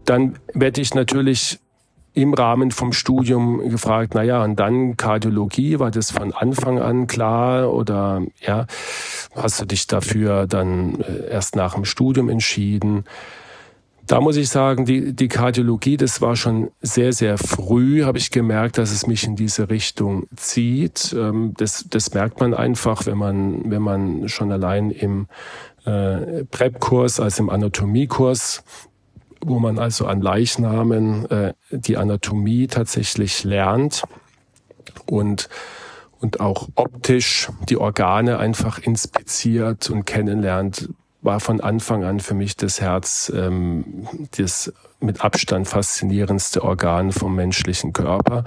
dann 0.06 0.38
werde 0.54 0.80
ich 0.80 0.93
natürlich 0.93 1.60
im 2.15 2.34
Rahmen 2.34 2.71
vom 2.71 2.93
Studium 2.93 3.69
gefragt, 3.69 4.13
na 4.15 4.23
ja, 4.23 4.43
und 4.43 4.58
dann 4.60 4.95
Kardiologie, 4.95 5.80
war 5.80 5.91
das 5.91 6.12
von 6.12 6.34
Anfang 6.34 6.80
an 6.80 7.08
klar 7.08 7.73
oder 7.73 8.21
ja, 8.41 8.65
hast 9.36 9.62
du 9.62 9.65
dich 9.65 9.86
dafür 9.86 10.47
dann 10.47 11.01
äh, 11.01 11.30
erst 11.30 11.56
nach 11.56 11.75
dem 11.75 11.84
Studium 11.86 12.30
entschieden? 12.30 13.04
Da 14.08 14.21
muss 14.21 14.38
ich 14.38 14.49
sagen, 14.49 14.86
die, 14.86 15.13
die 15.13 15.28
Kardiologie, 15.28 15.97
das 15.97 16.21
war 16.21 16.36
schon 16.36 16.69
sehr, 16.82 17.12
sehr 17.12 17.38
früh, 17.38 18.04
habe 18.04 18.17
ich 18.17 18.32
gemerkt, 18.32 18.78
dass 18.78 18.91
es 18.91 19.08
mich 19.08 19.25
in 19.25 19.36
diese 19.36 19.69
Richtung 19.69 20.28
zieht. 20.36 21.13
Ähm, 21.17 21.54
das, 21.58 21.86
das 21.89 22.13
merkt 22.13 22.39
man 22.39 22.54
einfach, 22.54 23.06
wenn 23.08 23.17
man, 23.17 23.69
wenn 23.69 23.82
man 23.82 24.30
schon 24.30 24.51
allein 24.51 24.91
im 24.91 25.28
äh, 25.86 26.45
Prep-Kurs, 26.45 27.19
also 27.19 27.43
im 27.43 27.49
Anatomiekurs 27.49 28.63
wo 29.45 29.60
man 29.60 29.79
also 29.79 30.05
an 30.08 30.21
Leichnamen 30.21 31.29
äh, 31.29 31.53
die 31.71 31.97
Anatomie 31.97 32.67
tatsächlich 32.67 33.43
lernt 33.43 34.03
und 35.05 35.49
und 36.19 36.39
auch 36.39 36.69
optisch 36.75 37.49
die 37.69 37.77
Organe 37.77 38.39
einfach 38.39 38.79
inspiziert 38.79 39.89
und 39.91 40.05
kennenlernt, 40.05 40.89
war 41.21 41.39
von 41.39 41.60
Anfang 41.60 42.03
an 42.03 42.19
für 42.19 42.34
mich 42.34 42.55
das 42.55 42.81
Herz 42.81 43.31
ähm, 43.36 44.08
das 44.38 44.73
mit 44.99 45.23
Abstand 45.23 45.67
faszinierendste 45.67 46.63
Organ 46.63 47.12
vom 47.12 47.36
menschlichen 47.36 47.93
Körper. 47.93 48.45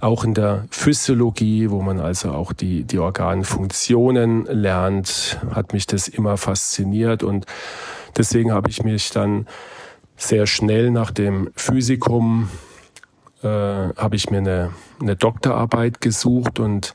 Auch 0.00 0.24
in 0.24 0.34
der 0.34 0.66
Physiologie, 0.70 1.70
wo 1.70 1.80
man 1.80 2.00
also 2.00 2.32
auch 2.32 2.52
die, 2.52 2.84
die 2.84 2.98
Organfunktionen 2.98 4.44
lernt, 4.46 5.38
hat 5.54 5.72
mich 5.72 5.86
das 5.86 6.08
immer 6.08 6.36
fasziniert 6.36 7.22
und 7.22 7.46
deswegen 8.16 8.52
habe 8.52 8.70
ich 8.70 8.82
mich 8.82 9.10
dann 9.10 9.46
sehr 10.18 10.46
schnell 10.46 10.90
nach 10.90 11.10
dem 11.10 11.50
Physikum 11.56 12.50
äh, 13.42 13.48
habe 13.48 14.16
ich 14.16 14.30
mir 14.30 14.38
eine, 14.38 14.70
eine 15.00 15.16
Doktorarbeit 15.16 16.00
gesucht 16.00 16.58
und 16.58 16.94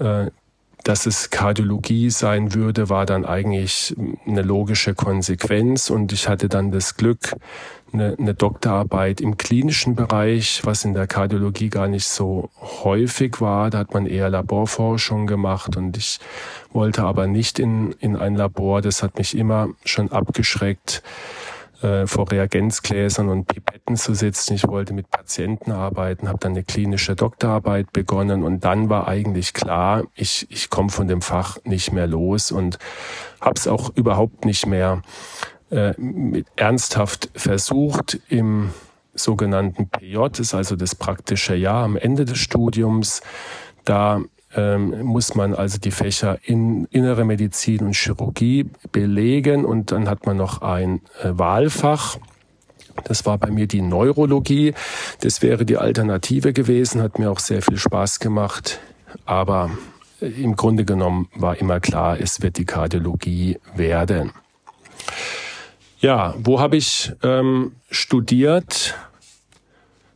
äh, 0.00 0.26
dass 0.84 1.06
es 1.06 1.30
Kardiologie 1.30 2.08
sein 2.08 2.54
würde, 2.54 2.88
war 2.88 3.04
dann 3.04 3.26
eigentlich 3.26 3.94
eine 4.26 4.42
logische 4.42 4.94
Konsequenz. 4.94 5.90
Und 5.90 6.12
ich 6.12 6.28
hatte 6.28 6.48
dann 6.48 6.70
das 6.70 6.96
Glück, 6.96 7.34
eine, 7.92 8.16
eine 8.18 8.34
Doktorarbeit 8.34 9.20
im 9.20 9.36
klinischen 9.36 9.96
Bereich, 9.96 10.62
was 10.64 10.84
in 10.84 10.94
der 10.94 11.06
Kardiologie 11.06 11.68
gar 11.68 11.88
nicht 11.88 12.06
so 12.06 12.48
häufig 12.60 13.40
war. 13.40 13.70
Da 13.70 13.78
hat 13.78 13.92
man 13.92 14.06
eher 14.06 14.30
Laborforschung 14.30 15.26
gemacht 15.26 15.76
und 15.76 15.96
ich 15.96 16.20
wollte 16.72 17.02
aber 17.02 17.26
nicht 17.26 17.58
in, 17.58 17.92
in 18.00 18.16
ein 18.16 18.34
Labor. 18.34 18.80
Das 18.80 19.02
hat 19.02 19.18
mich 19.18 19.36
immer 19.36 19.68
schon 19.84 20.10
abgeschreckt 20.10 21.02
äh, 21.82 22.06
vor 22.06 22.30
Reagenzgläsern 22.30 23.28
und 23.28 23.46
Pipetten 23.46 23.96
zu 23.96 24.14
sitzen. 24.14 24.54
Ich 24.54 24.66
wollte 24.66 24.92
mit 24.92 25.10
Patienten 25.10 25.70
arbeiten, 25.70 26.28
habe 26.28 26.38
dann 26.40 26.52
eine 26.52 26.64
klinische 26.64 27.14
Doktorarbeit 27.14 27.92
begonnen 27.92 28.42
und 28.42 28.64
dann 28.64 28.88
war 28.90 29.06
eigentlich 29.06 29.52
klar, 29.52 30.04
ich, 30.14 30.46
ich 30.50 30.70
komme 30.70 30.90
von 30.90 31.08
dem 31.08 31.22
Fach 31.22 31.58
nicht 31.64 31.92
mehr 31.92 32.06
los 32.06 32.50
und 32.50 32.78
habe 33.40 33.54
es 33.56 33.68
auch 33.68 33.94
überhaupt 33.94 34.44
nicht 34.44 34.66
mehr 34.66 35.02
äh, 35.70 35.92
mit, 35.98 36.46
ernsthaft 36.56 37.30
versucht 37.34 38.18
im 38.28 38.72
sogenannten 39.14 39.88
PJ, 39.88 40.40
ist 40.40 40.54
also 40.54 40.76
das 40.76 40.94
praktische 40.94 41.54
Jahr 41.54 41.84
am 41.84 41.96
Ende 41.96 42.24
des 42.24 42.38
Studiums. 42.38 43.20
Da 43.84 44.20
ähm, 44.58 45.02
muss 45.04 45.36
man 45.36 45.54
also 45.54 45.78
die 45.78 45.92
Fächer 45.92 46.38
in 46.42 46.86
innere 46.86 47.24
Medizin 47.24 47.86
und 47.86 47.94
Chirurgie 47.94 48.68
belegen 48.90 49.64
und 49.64 49.92
dann 49.92 50.08
hat 50.08 50.26
man 50.26 50.36
noch 50.36 50.62
ein 50.62 51.00
äh, 51.22 51.30
Wahlfach. 51.30 52.18
Das 53.04 53.24
war 53.24 53.38
bei 53.38 53.50
mir 53.50 53.68
die 53.68 53.80
Neurologie. 53.80 54.74
Das 55.20 55.42
wäre 55.42 55.64
die 55.64 55.76
Alternative 55.76 56.52
gewesen, 56.52 57.00
hat 57.00 57.20
mir 57.20 57.30
auch 57.30 57.38
sehr 57.38 57.62
viel 57.62 57.78
Spaß 57.78 58.18
gemacht. 58.18 58.80
Aber 59.24 59.70
äh, 60.20 60.26
im 60.26 60.56
Grunde 60.56 60.84
genommen 60.84 61.28
war 61.36 61.56
immer 61.56 61.78
klar, 61.78 62.18
es 62.20 62.42
wird 62.42 62.58
die 62.58 62.64
Kardiologie 62.64 63.58
werden. 63.76 64.32
Ja, 66.00 66.34
wo 66.36 66.58
habe 66.58 66.76
ich 66.76 67.12
ähm, 67.22 67.76
studiert? 67.92 68.96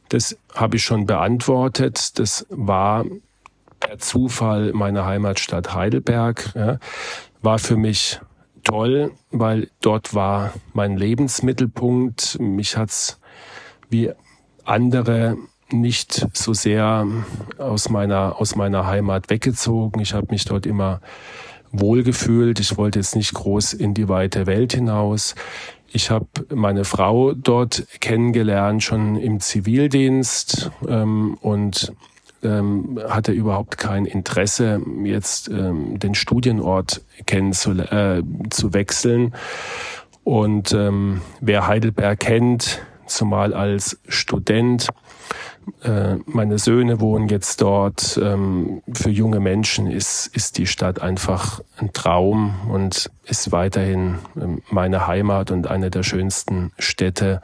Das 0.09 0.37
habe 0.52 0.76
ich 0.76 0.83
schon 0.83 1.07
beantwortet. 1.07 2.18
Das 2.18 2.44
war 2.50 3.05
per 3.83 3.99
Zufall 3.99 4.73
meine 4.73 5.05
Heimatstadt 5.05 5.75
Heidelberg. 5.75 6.53
Ja, 6.55 6.79
war 7.42 7.59
für 7.59 7.77
mich 7.77 8.21
toll, 8.64 9.12
weil 9.31 9.68
dort 9.81 10.14
war 10.14 10.53
mein 10.73 10.97
Lebensmittelpunkt. 10.97 12.38
Mich 12.40 12.77
hat's 12.77 13.21
wie 13.90 14.11
andere 14.64 15.37
nicht 15.71 16.27
so 16.33 16.53
sehr 16.53 17.07
aus 17.59 17.88
meiner 17.88 18.40
aus 18.40 18.57
meiner 18.57 18.87
Heimat 18.87 19.31
weggezogen. 19.31 20.01
Ich 20.01 20.14
habe 20.14 20.29
mich 20.31 20.45
dort 20.45 20.66
immer 20.66 21.01
wohlgefühlt. 21.73 22.61
Ich 22.61 22.77
wollte 22.77 22.99
jetzt 22.99 23.16
nicht 23.16 23.35
groß 23.35 23.73
in 23.73 23.95
die 23.95 24.09
weite 24.09 24.47
Welt 24.47 24.75
hinaus. 24.75 25.35
Ich 25.95 26.11
habe 26.11 26.27
meine 26.55 26.85
Frau 26.85 27.33
dort 27.33 27.87
kennengelernt, 28.01 28.83
schon 28.83 29.16
im 29.16 29.40
Zivildienst 29.40 30.71
ähm, 30.88 31.37
und 31.40 31.92
ähm, 32.42 32.98
hatte 33.09 33.33
überhaupt 33.33 33.78
kein 33.78 34.05
Interesse, 34.05 34.81
jetzt 35.05 35.48
ähm, 35.48 35.98
den 35.98 36.14
Studienort 36.14 37.02
kennen 37.26 37.52
zu, 37.52 37.72
äh, 37.72 38.22
zu 38.50 38.74
wechseln. 38.74 39.35
Und 40.24 40.72
ähm, 40.72 41.20
wer 41.40 41.66
Heidelberg 41.66 42.20
kennt, 42.20 42.81
zumal 43.07 43.55
als 43.55 44.00
Student. 44.09 44.88
Äh, 45.83 46.16
meine 46.26 46.59
Söhne 46.59 47.00
wohnen 47.00 47.28
jetzt 47.28 47.61
dort. 47.61 48.18
Ähm, 48.22 48.83
für 48.92 49.11
junge 49.11 49.40
Menschen 49.40 49.87
ist, 49.87 50.26
ist 50.35 50.59
die 50.59 50.66
Stadt 50.66 51.00
einfach 51.00 51.61
ein 51.76 51.92
Traum 51.92 52.55
und 52.68 53.11
ist 53.24 53.52
weiterhin 53.52 54.18
ähm, 54.40 54.62
meine 54.70 55.07
Heimat 55.07 55.50
und 55.50 55.68
eine 55.68 55.90
der 55.90 56.02
schönsten 56.02 56.72
Städte 56.78 57.42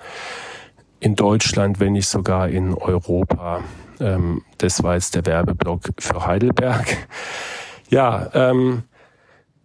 in 1.01 1.15
Deutschland, 1.15 1.79
wenn 1.79 1.93
nicht 1.93 2.09
sogar 2.09 2.49
in 2.49 2.75
Europa. 2.75 3.63
Ähm, 4.01 4.43
das 4.59 4.83
war 4.83 4.95
jetzt 4.95 5.15
der 5.15 5.27
Werbeblock 5.27 5.83
für 5.99 6.27
Heidelberg. 6.27 6.97
Ja, 7.91 8.31
ähm, 8.35 8.85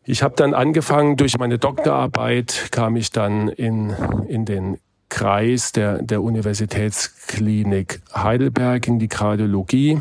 ich 0.05 0.23
habe 0.23 0.35
dann 0.35 0.53
angefangen, 0.53 1.17
durch 1.17 1.37
meine 1.37 1.59
Doktorarbeit 1.59 2.69
kam 2.71 2.95
ich 2.95 3.11
dann 3.11 3.47
in, 3.47 3.95
in 4.27 4.45
den 4.45 4.79
Kreis 5.09 5.71
der, 5.71 6.01
der 6.01 6.21
Universitätsklinik 6.21 8.01
Heidelberg 8.13 8.87
in 8.87 8.99
die 8.99 9.07
Kardiologie 9.07 9.99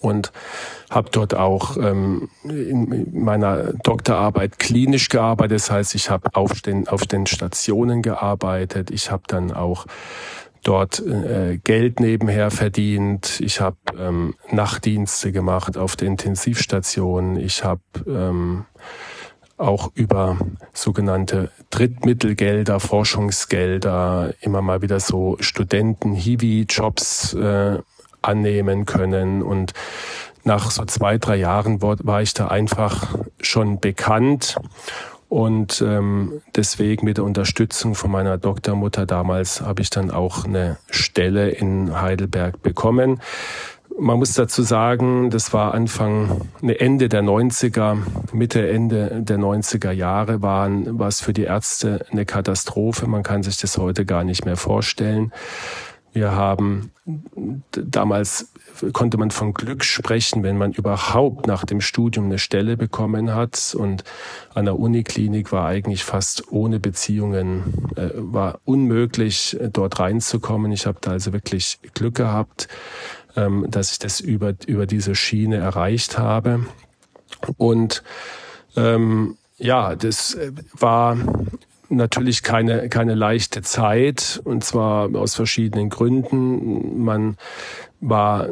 und 0.00 0.32
habe 0.90 1.08
dort 1.10 1.34
auch 1.34 1.76
ähm, 1.76 2.28
in 2.44 3.08
meiner 3.12 3.72
Doktorarbeit 3.72 4.58
klinisch 4.58 5.08
gearbeitet. 5.08 5.56
Das 5.56 5.70
heißt, 5.70 5.94
ich 5.94 6.10
habe 6.10 6.28
auf 6.34 6.60
den, 6.60 6.86
auf 6.88 7.06
den 7.06 7.26
Stationen 7.26 8.02
gearbeitet. 8.02 8.90
Ich 8.90 9.10
habe 9.10 9.22
dann 9.26 9.52
auch 9.52 9.86
dort 10.62 11.00
äh, 11.00 11.58
Geld 11.62 12.00
nebenher 12.00 12.50
verdient. 12.50 13.40
Ich 13.40 13.60
habe 13.60 13.76
ähm, 13.98 14.34
Nachtdienste 14.50 15.32
gemacht 15.32 15.76
auf 15.76 15.96
der 15.96 16.08
Intensivstation. 16.08 17.36
Ich 17.36 17.64
habe 17.64 17.82
ähm, 18.06 18.64
auch 19.56 19.90
über 19.94 20.38
sogenannte 20.72 21.50
Drittmittelgelder, 21.70 22.80
Forschungsgelder 22.80 24.34
immer 24.40 24.62
mal 24.62 24.82
wieder 24.82 25.00
so 25.00 25.36
Studenten, 25.40 26.14
Hiwi-Jobs 26.14 27.34
äh, 27.34 27.78
annehmen 28.22 28.86
können. 28.86 29.42
Und 29.42 29.72
nach 30.44 30.70
so 30.70 30.84
zwei, 30.84 31.18
drei 31.18 31.36
Jahren 31.36 31.80
war 31.82 32.22
ich 32.22 32.34
da 32.34 32.48
einfach 32.48 33.14
schon 33.40 33.80
bekannt 33.80 34.56
und 35.32 35.80
ähm, 35.80 36.42
deswegen 36.56 37.06
mit 37.06 37.16
der 37.16 37.24
Unterstützung 37.24 37.94
von 37.94 38.10
meiner 38.10 38.36
Doktormutter 38.36 39.06
damals 39.06 39.62
habe 39.62 39.80
ich 39.80 39.88
dann 39.88 40.10
auch 40.10 40.44
eine 40.44 40.76
Stelle 40.90 41.48
in 41.48 41.98
Heidelberg 42.02 42.60
bekommen. 42.60 43.18
Man 43.98 44.18
muss 44.18 44.34
dazu 44.34 44.62
sagen, 44.62 45.30
das 45.30 45.54
war 45.54 45.72
Anfang, 45.72 46.42
ne, 46.60 46.78
Ende 46.78 47.08
der 47.08 47.22
90er, 47.22 47.96
Mitte, 48.34 48.68
Ende 48.68 49.22
der 49.22 49.38
90er 49.38 49.92
Jahre 49.92 50.42
waren, 50.42 50.98
war 50.98 51.08
es 51.08 51.22
für 51.22 51.32
die 51.32 51.44
Ärzte 51.44 52.04
eine 52.10 52.26
Katastrophe. 52.26 53.06
Man 53.06 53.22
kann 53.22 53.42
sich 53.42 53.56
das 53.56 53.78
heute 53.78 54.04
gar 54.04 54.24
nicht 54.24 54.44
mehr 54.44 54.58
vorstellen. 54.58 55.32
Wir 56.12 56.32
haben 56.32 56.92
damals 57.72 58.52
konnte 58.92 59.18
man 59.18 59.30
von 59.30 59.54
Glück 59.54 59.84
sprechen, 59.84 60.42
wenn 60.42 60.56
man 60.56 60.72
überhaupt 60.72 61.46
nach 61.46 61.64
dem 61.64 61.80
Studium 61.80 62.26
eine 62.26 62.38
Stelle 62.38 62.76
bekommen 62.76 63.34
hat. 63.34 63.74
Und 63.78 64.04
an 64.54 64.64
der 64.64 64.78
Uniklinik 64.78 65.52
war 65.52 65.66
eigentlich 65.66 66.04
fast 66.04 66.50
ohne 66.52 66.80
Beziehungen, 66.80 67.88
äh, 67.96 68.10
war 68.14 68.60
unmöglich, 68.64 69.56
dort 69.72 69.98
reinzukommen. 69.98 70.72
Ich 70.72 70.86
habe 70.86 70.98
da 71.00 71.12
also 71.12 71.32
wirklich 71.32 71.78
Glück 71.94 72.14
gehabt, 72.14 72.68
ähm, 73.36 73.66
dass 73.70 73.92
ich 73.92 73.98
das 73.98 74.20
über, 74.20 74.54
über 74.66 74.86
diese 74.86 75.14
Schiene 75.14 75.56
erreicht 75.56 76.18
habe. 76.18 76.66
Und 77.56 78.02
ähm, 78.76 79.36
ja, 79.58 79.96
das 79.96 80.34
äh, 80.34 80.52
war 80.72 81.16
natürlich 81.96 82.42
keine, 82.42 82.88
keine 82.88 83.14
leichte 83.14 83.62
Zeit 83.62 84.40
und 84.44 84.64
zwar 84.64 85.14
aus 85.14 85.34
verschiedenen 85.34 85.90
Gründen. 85.90 87.04
Man 87.04 87.36
war 88.00 88.48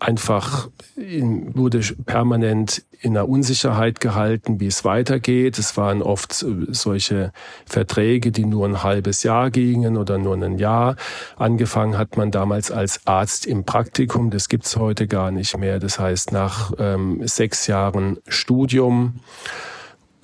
einfach 0.00 0.68
in, 0.96 1.56
wurde 1.56 1.80
permanent 2.06 2.84
in 3.00 3.14
der 3.14 3.28
Unsicherheit 3.28 4.00
gehalten, 4.00 4.60
wie 4.60 4.66
es 4.66 4.84
weitergeht. 4.84 5.58
Es 5.58 5.76
waren 5.76 6.02
oft 6.02 6.32
solche 6.32 7.32
Verträge, 7.66 8.32
die 8.32 8.44
nur 8.44 8.66
ein 8.66 8.82
halbes 8.82 9.22
Jahr 9.22 9.50
gingen 9.50 9.96
oder 9.96 10.18
nur 10.18 10.36
ein 10.36 10.58
Jahr. 10.58 10.96
Angefangen 11.36 11.96
hat 11.96 12.16
man 12.16 12.30
damals 12.30 12.70
als 12.70 13.06
Arzt 13.06 13.46
im 13.46 13.64
Praktikum. 13.64 14.30
Das 14.30 14.48
gibt's 14.48 14.76
heute 14.76 15.06
gar 15.06 15.30
nicht 15.30 15.56
mehr. 15.56 15.78
Das 15.78 15.98
heißt, 15.98 16.32
nach 16.32 16.72
ähm, 16.78 17.20
sechs 17.26 17.66
Jahren 17.66 18.18
Studium 18.26 19.20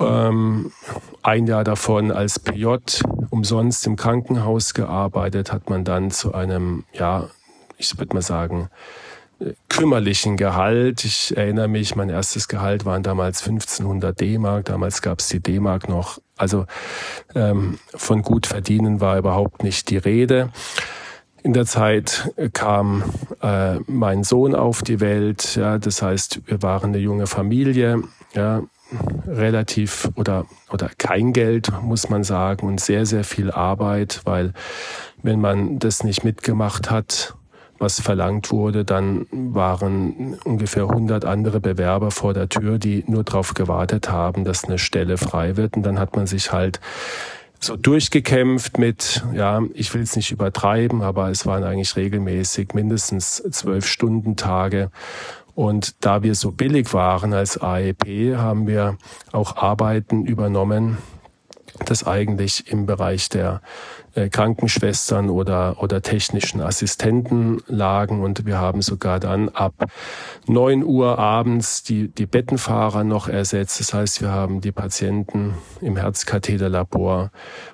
ähm, 0.01 0.73
ein 1.23 1.47
Jahr 1.47 1.65
davon 1.65 2.11
als 2.11 2.39
PJ 2.39 2.67
umsonst 3.31 3.87
im 3.87 3.97
Krankenhaus 3.97 4.75
gearbeitet, 4.75 5.53
hat 5.53 5.71
man 5.71 5.85
dann 5.85 6.11
zu 6.11 6.35
einem, 6.35 6.85
ja, 6.93 7.29
ich 7.79 7.99
würde 7.99 8.15
mal 8.15 8.23
sagen, 8.23 8.69
kümmerlichen 9.69 10.37
Gehalt. 10.37 11.05
Ich 11.05 11.37
erinnere 11.37 11.69
mich, 11.69 11.97
mein 11.97 12.09
erstes 12.09 12.49
Gehalt 12.49 12.85
waren 12.85 13.03
damals 13.03 13.47
1500 13.47 14.19
D-Mark. 14.19 14.67
Damals 14.67 15.03
gab 15.03 15.21
es 15.21 15.29
die 15.29 15.41
D-Mark 15.41 15.89
noch. 15.89 16.19
Also 16.37 16.67
ähm, 17.35 17.79
von 17.95 18.23
gut 18.23 18.47
verdienen 18.47 19.01
war 19.01 19.19
überhaupt 19.19 19.63
nicht 19.63 19.91
die 19.91 19.97
Rede. 19.97 20.51
In 21.43 21.53
der 21.53 21.67
Zeit 21.67 22.33
kam 22.55 23.05
äh, 23.43 23.79
mein 23.87 24.25
Sohn 24.25 24.55
auf 24.55 24.83
die 24.83 25.01
Welt. 25.01 25.57
Ja, 25.57 25.79
das 25.79 26.01
heißt, 26.01 26.41
wir 26.47 26.63
waren 26.63 26.91
eine 26.91 26.99
junge 26.99 27.27
Familie. 27.27 28.03
Ja, 28.33 28.63
relativ 29.27 30.11
oder, 30.15 30.47
oder 30.71 30.91
kein 30.99 31.33
Geld, 31.33 31.73
muss 31.83 32.11
man 32.11 32.25
sagen, 32.25 32.67
und 32.67 32.81
sehr, 32.81 33.07
sehr 33.07 33.25
viel 33.25 33.51
Arbeit, 33.51 34.21
weil 34.25 34.53
wenn 35.23 35.41
man 35.41 35.79
das 35.79 36.05
nicht 36.05 36.25
mitgemacht 36.25 36.91
hat, 36.91 37.35
was 37.79 38.01
verlangt 38.01 38.53
wurde, 38.53 38.85
dann 38.85 39.27
waren 39.31 40.37
ungefähr 40.45 40.85
100 40.85 41.25
andere 41.25 41.61
Bewerber 41.61 42.11
vor 42.11 42.33
der 42.33 42.49
Tür, 42.49 42.79
die 42.79 43.05
nur 43.07 43.25
darauf 43.25 43.55
gewartet 43.55 44.11
haben, 44.11 44.45
dass 44.45 44.65
eine 44.65 44.79
Stelle 44.79 45.19
frei 45.19 45.57
wird. 45.57 45.77
Und 45.77 45.83
dann 45.83 45.99
hat 45.99 46.15
man 46.15 46.27
sich 46.27 46.53
halt 46.53 46.81
so 47.61 47.77
durchgekämpft 47.77 48.79
mit, 48.79 49.25
ja, 49.35 49.61
ich 49.73 49.93
will 49.95 50.03
es 50.03 50.17
nicht 50.17 50.31
übertreiben, 50.31 51.03
aber 51.03 51.31
es 51.31 51.47
waren 51.47 51.65
eigentlich 51.65 51.97
regelmäßig 51.97 52.75
mindestens 52.75 53.43
zwölf 53.51 53.87
Stunden 53.87 54.37
Tage. 54.37 54.91
Und 55.55 56.05
da 56.05 56.23
wir 56.23 56.35
so 56.35 56.51
billig 56.51 56.93
waren 56.93 57.33
als 57.33 57.61
AEP, 57.61 58.37
haben 58.37 58.67
wir 58.67 58.97
auch 59.33 59.57
Arbeiten 59.57 60.27
übernommen, 60.27 60.99
das 61.85 62.07
eigentlich 62.07 62.71
im 62.71 62.87
Bereich 62.87 63.29
der 63.29 63.61
äh, 64.15 64.29
Krankenschwestern 64.29 65.29
oder, 65.29 65.83
oder 65.83 66.03
technischen 66.03 66.61
Assistenten 66.61 67.63
lagen. 67.67 68.23
Und 68.23 68.47
wir 68.47 68.59
haben 68.59 68.81
sogar 68.81 69.19
dann 69.19 69.49
ab 69.49 69.75
neun 70.47 70.85
Uhr 70.85 71.19
abends 71.19 71.83
die, 71.83 72.09
die 72.09 72.27
Bettenfahrer 72.27 73.03
noch 73.03 73.29
ersetzt. 73.29 73.81
Das 73.81 73.93
heißt, 73.93 74.21
wir 74.21 74.31
haben 74.31 74.61
die 74.61 74.73
Patienten 74.73 75.55
im 75.81 75.97
Herzkatheterlabor 75.97 77.31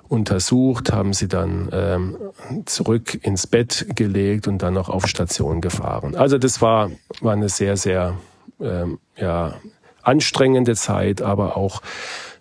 untersucht, 0.07 0.91
haben 0.91 1.13
sie 1.13 1.27
dann 1.27 1.69
ähm, 1.71 2.17
zurück 2.65 3.23
ins 3.23 3.45
Bett 3.45 3.85
gelegt 3.95 4.47
und 4.47 4.63
dann 4.63 4.73
noch 4.73 4.89
auf 4.89 5.07
Station 5.07 5.61
gefahren. 5.61 6.15
Also 6.15 6.37
das 6.37 6.61
war, 6.61 6.89
war 7.21 7.33
eine 7.33 7.49
sehr, 7.49 7.77
sehr 7.77 8.17
ähm, 8.59 8.99
ja, 9.15 9.53
anstrengende 10.01 10.75
Zeit, 10.75 11.21
aber 11.21 11.55
auch 11.55 11.81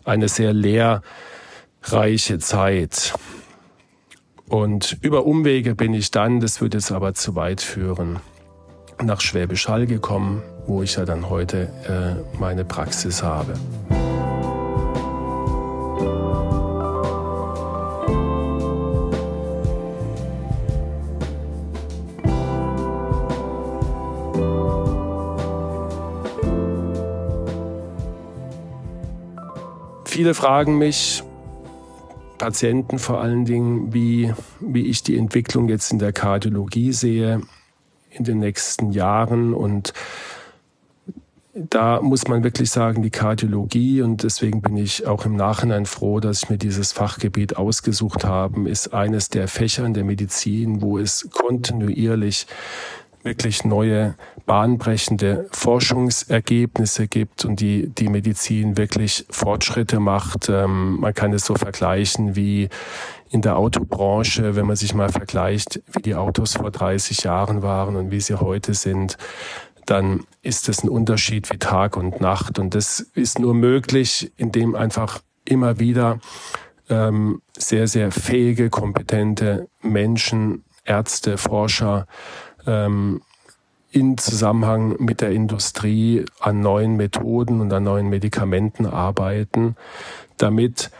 eine 0.04 0.28
sehr 0.28 0.52
lehrreiche 1.82 2.38
Zeit. 2.38 3.14
Und 4.48 4.98
über 5.00 5.26
Umwege 5.26 5.74
bin 5.74 5.94
ich 5.94 6.10
dann, 6.10 6.40
das 6.40 6.60
würde 6.60 6.78
jetzt 6.78 6.92
aber 6.92 7.14
zu 7.14 7.34
weit 7.36 7.60
führen, 7.60 8.18
nach 9.02 9.20
Schwäbisch 9.20 9.68
Hall 9.68 9.86
gekommen, 9.86 10.42
wo 10.66 10.82
ich 10.82 10.96
ja 10.96 11.04
dann 11.04 11.30
heute 11.30 11.68
äh, 11.88 12.38
meine 12.38 12.64
Praxis 12.64 13.22
habe. 13.22 13.54
Viele 30.04 30.34
fragen 30.34 30.76
mich, 30.76 31.22
Patienten 32.40 32.98
vor 32.98 33.20
allen 33.20 33.44
Dingen, 33.44 33.92
wie, 33.92 34.32
wie 34.60 34.86
ich 34.86 35.02
die 35.02 35.18
Entwicklung 35.18 35.68
jetzt 35.68 35.92
in 35.92 35.98
der 35.98 36.14
Kardiologie 36.14 36.94
sehe 36.94 37.42
in 38.08 38.24
den 38.24 38.38
nächsten 38.38 38.92
Jahren. 38.92 39.52
Und 39.52 39.92
da 41.52 42.00
muss 42.00 42.28
man 42.28 42.42
wirklich 42.42 42.70
sagen, 42.70 43.02
die 43.02 43.10
Kardiologie, 43.10 44.00
und 44.00 44.22
deswegen 44.22 44.62
bin 44.62 44.78
ich 44.78 45.06
auch 45.06 45.26
im 45.26 45.36
Nachhinein 45.36 45.84
froh, 45.84 46.18
dass 46.18 46.44
ich 46.44 46.48
mir 46.48 46.56
dieses 46.56 46.92
Fachgebiet 46.92 47.58
ausgesucht 47.58 48.24
habe, 48.24 48.70
ist 48.70 48.94
eines 48.94 49.28
der 49.28 49.46
Fächer 49.46 49.84
in 49.84 49.92
der 49.92 50.04
Medizin, 50.04 50.80
wo 50.80 50.96
es 50.96 51.28
kontinuierlich 51.30 52.46
wirklich 53.22 53.64
neue 53.64 54.14
bahnbrechende 54.46 55.48
Forschungsergebnisse 55.52 57.06
gibt 57.06 57.44
und 57.44 57.60
die 57.60 57.88
die 57.88 58.08
Medizin 58.08 58.76
wirklich 58.76 59.26
Fortschritte 59.30 60.00
macht. 60.00 60.48
Ähm, 60.48 60.98
man 61.00 61.14
kann 61.14 61.32
es 61.32 61.44
so 61.44 61.54
vergleichen 61.54 62.36
wie 62.36 62.68
in 63.30 63.42
der 63.42 63.56
Autobranche, 63.56 64.56
wenn 64.56 64.66
man 64.66 64.76
sich 64.76 64.94
mal 64.94 65.10
vergleicht, 65.10 65.82
wie 65.92 66.02
die 66.02 66.14
Autos 66.16 66.54
vor 66.54 66.70
30 66.70 67.22
Jahren 67.22 67.62
waren 67.62 67.94
und 67.96 68.10
wie 68.10 68.20
sie 68.20 68.40
heute 68.40 68.74
sind, 68.74 69.16
dann 69.86 70.24
ist 70.42 70.68
es 70.68 70.82
ein 70.82 70.88
Unterschied 70.88 71.50
wie 71.52 71.58
Tag 71.58 71.96
und 71.96 72.20
Nacht. 72.20 72.58
Und 72.58 72.74
das 72.74 73.00
ist 73.00 73.38
nur 73.38 73.54
möglich, 73.54 74.32
indem 74.36 74.74
einfach 74.74 75.20
immer 75.44 75.78
wieder 75.78 76.18
ähm, 76.88 77.40
sehr, 77.56 77.86
sehr 77.86 78.10
fähige, 78.10 78.70
kompetente 78.70 79.68
Menschen, 79.80 80.64
Ärzte, 80.84 81.38
Forscher 81.38 82.06
ähm, 82.66 83.22
in 83.92 84.18
Zusammenhang 84.18 84.96
mit 85.00 85.20
der 85.20 85.30
Industrie 85.30 86.24
an 86.38 86.60
neuen 86.60 86.96
Methoden 86.96 87.60
und 87.60 87.72
an 87.72 87.82
neuen 87.82 88.08
Medikamenten 88.08 88.86
arbeiten, 88.86 89.74
damit 90.36 90.92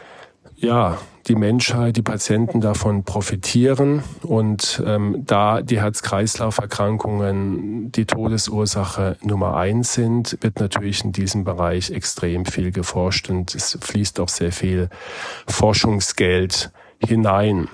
ja 0.57 0.97
die 1.27 1.35
Menschheit, 1.35 1.97
die 1.97 2.01
Patienten 2.01 2.61
davon 2.61 3.03
profitieren 3.03 4.01
und 4.23 4.81
ähm, 4.85 5.23
da 5.25 5.61
die 5.61 5.79
Herz-Kreislauf-Erkrankungen 5.79 7.91
die 7.91 8.05
Todesursache 8.05 9.17
Nummer 9.21 9.55
eins 9.55 9.93
sind, 9.93 10.39
wird 10.41 10.59
natürlich 10.59 11.05
in 11.05 11.11
diesem 11.11 11.43
Bereich 11.43 11.91
extrem 11.91 12.45
viel 12.45 12.71
geforscht 12.71 13.29
und 13.29 13.53
es 13.53 13.77
fließt 13.79 14.19
auch 14.19 14.29
sehr 14.29 14.51
viel 14.51 14.89
Forschungsgeld 15.47 16.71
hinein. 16.99 17.67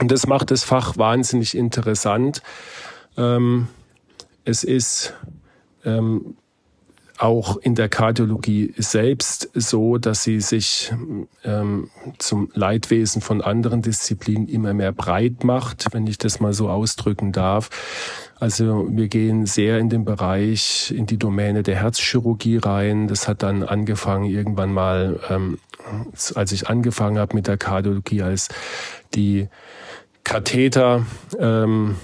Und 0.00 0.10
das 0.10 0.26
macht 0.26 0.50
das 0.50 0.64
Fach 0.64 0.96
wahnsinnig 0.96 1.56
interessant. 1.56 2.42
Ähm, 3.16 3.68
es 4.44 4.64
ist 4.64 5.14
ähm, 5.84 6.36
auch 7.22 7.56
in 7.58 7.76
der 7.76 7.88
Kardiologie 7.88 8.74
selbst 8.76 9.48
so, 9.54 9.96
dass 9.98 10.24
sie 10.24 10.40
sich 10.40 10.92
ähm, 11.44 11.88
zum 12.18 12.50
Leidwesen 12.52 13.22
von 13.22 13.40
anderen 13.40 13.80
Disziplinen 13.80 14.48
immer 14.48 14.74
mehr 14.74 14.90
breit 14.90 15.44
macht, 15.44 15.86
wenn 15.92 16.06
ich 16.08 16.18
das 16.18 16.40
mal 16.40 16.52
so 16.52 16.68
ausdrücken 16.68 17.30
darf. 17.30 17.70
Also 18.40 18.88
wir 18.90 19.06
gehen 19.06 19.46
sehr 19.46 19.78
in 19.78 19.88
den 19.88 20.04
Bereich, 20.04 20.92
in 20.96 21.06
die 21.06 21.16
Domäne 21.16 21.62
der 21.62 21.76
Herzchirurgie 21.76 22.56
rein. 22.56 23.06
Das 23.06 23.28
hat 23.28 23.44
dann 23.44 23.62
angefangen 23.62 24.24
irgendwann 24.24 24.72
mal, 24.72 25.20
ähm, 25.30 25.58
als 26.34 26.50
ich 26.50 26.68
angefangen 26.68 27.18
habe 27.18 27.36
mit 27.36 27.46
der 27.46 27.56
Kardiologie, 27.56 28.22
als 28.22 28.48
die 29.14 29.48
Katheterzahlen 30.24 31.96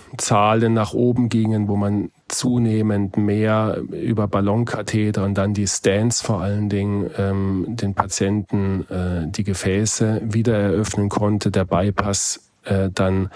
ähm, 0.65 0.75
nach 0.75 0.93
oben 0.93 1.29
gingen, 1.29 1.69
wo 1.69 1.77
man 1.77 2.11
zunehmend 2.29 3.17
mehr 3.17 3.81
über 3.91 4.29
Ballonkatheter 4.29 5.25
und 5.25 5.35
dann 5.35 5.55
die 5.55 5.67
Stents 5.67 6.21
vor 6.21 6.43
allen 6.43 6.69
Dingen 6.69 7.11
ähm, 7.17 7.65
den 7.69 7.95
Patienten 7.95 8.87
äh, 8.91 9.27
die 9.29 9.45
Gefäße 9.45 10.21
wieder 10.25 10.59
eröffnen 10.59 11.09
konnte, 11.09 11.51
der 11.51 11.65
Bypass 11.65 12.51
äh, 12.65 12.91
dann 12.93 13.31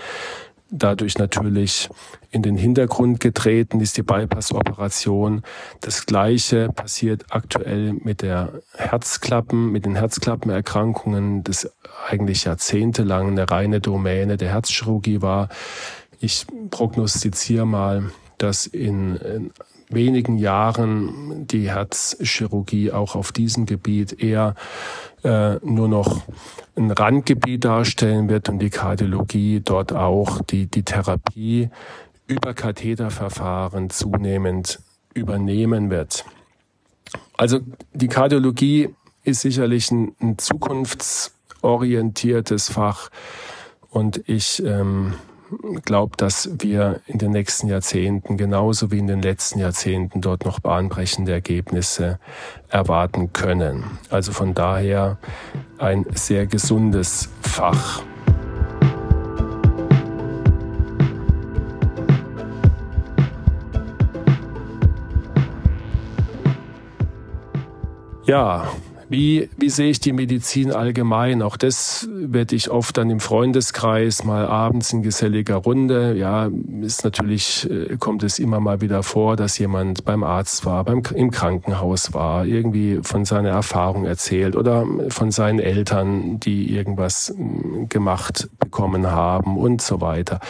dadurch 0.73 1.19
natürlich 1.19 1.89
in 2.31 2.43
den 2.43 2.57
Hintergrund 2.57 3.21
getreten 3.21 3.81
ist 3.81 3.99
die 3.99 4.03
Bypass-Operation. 4.03 5.43
Das 5.81 6.07
Gleiche 6.07 6.71
passiert 6.71 7.27
aktuell 7.31 7.93
mit 7.93 8.23
der 8.23 8.63
Herzklappen, 8.75 9.71
mit 9.71 9.85
den 9.85 9.95
Herzklappenerkrankungen, 9.95 11.45
das 11.45 11.71
eigentlich 12.09 12.45
jahrzehntelang 12.45 13.29
eine 13.29 13.51
reine 13.51 13.81
Domäne 13.81 14.39
der 14.39 14.49
Herzchirurgie 14.49 15.21
war. 15.21 15.51
Ich 16.21 16.47
prognostiziere 16.71 17.67
mal, 17.67 18.11
dass 18.39 18.67
in, 18.67 19.17
in 19.17 19.51
wenigen 19.93 20.39
Jahren 20.39 21.47
die 21.47 21.71
Herzchirurgie 21.71 22.93
auch 22.93 23.15
auf 23.15 23.33
diesem 23.33 23.67
Gebiet 23.67 24.23
eher 24.23 24.55
äh, 25.25 25.57
nur 25.65 25.89
noch 25.89 26.23
ein 26.77 26.91
Randgebiet 26.91 27.65
darstellen 27.65 28.29
wird 28.29 28.49
und 28.49 28.59
die 28.59 28.71
Kardiologie 28.71 29.61
dort 29.61 29.93
auch 29.93 30.43
die, 30.43 30.67
die 30.67 30.83
Therapie 30.83 31.71
über 32.27 32.55
Katheterverfahren 32.55 33.91
zunehmend 33.91 34.81
übernehmen 35.15 35.91
wird. 35.91 36.25
Also 37.37 37.61
die 37.93 38.09
Kardiologie 38.09 38.89
ist 39.25 39.43
sicherlich 39.43 39.91
ein, 39.91 40.15
ein 40.21 40.39
zukunftsorientiertes 40.39 42.71
Fach 42.71 43.11
und 43.91 44.27
ich 44.27 44.65
ähm, 44.65 45.13
glaube, 45.85 46.17
dass 46.17 46.51
wir 46.59 47.01
in 47.07 47.19
den 47.19 47.33
nächsten 47.33 47.69
Jahrzehnten 47.69 48.37
genauso 48.37 48.91
wie 48.91 48.99
in 48.99 49.07
den 49.07 49.23
letzten 49.23 49.59
Jahrzehnten 49.59 50.21
dort 50.21 50.45
noch 50.45 50.61
bahnbrechende 50.61 51.33
Ergebnisse 51.33 52.19
erwarten 52.69 53.33
können. 53.33 53.85
Also 54.11 54.33
von 54.33 54.55
daher 54.55 55.19
ein 55.79 56.07
sehr 56.15 56.47
gesundes 56.47 57.29
Fach. 57.41 58.03
Ja, 68.25 68.69
wie, 69.13 69.51
wie 69.59 69.69
sehe 69.69 69.91
ich 69.91 70.01
die 70.01 70.15
Medizin 70.15 70.73
allgemein? 70.73 71.43
Auch 71.43 71.59
das 71.59 72.09
werde 72.11 72.57
ich 72.57 72.71
oft 72.71 72.97
dann 72.97 73.11
im 73.11 73.21
Freundeskreis 73.21 74.25
mal 74.25 74.47
abends 74.47 74.93
in 74.95 75.03
geselliger 75.03 75.57
Runde. 75.57 76.15
Ja, 76.17 76.49
ist 76.81 77.05
natürlich, 77.05 77.71
äh, 77.71 77.99
kommt 77.99 78.23
es 78.23 78.39
immer 78.39 78.59
mal 78.59 78.81
wieder 78.81 79.03
vor, 79.03 79.37
dass 79.37 79.59
jemand 79.59 80.07
beim 80.07 80.25
Arzt 80.25 80.65
war, 80.65 80.83
beim, 80.85 81.03
im 81.15 81.31
Krankenhaus 81.31 82.15
war, 82.15 82.47
irgendwie 82.47 83.01
von 83.03 83.27
seiner 83.27 83.51
Erfahrung 83.51 84.07
erzählt 84.07 84.57
oder 84.57 84.87
von 85.09 85.31
seinen 85.31 85.59
Eltern, 85.59 86.41
die 86.41 86.75
irgendwas 86.75 87.35
hm, 87.37 87.91
gemacht 87.91 88.49
bekommen 88.59 89.11
haben 89.11 89.59
und 89.59 89.83
so 89.83 90.01
weiter. 90.01 90.41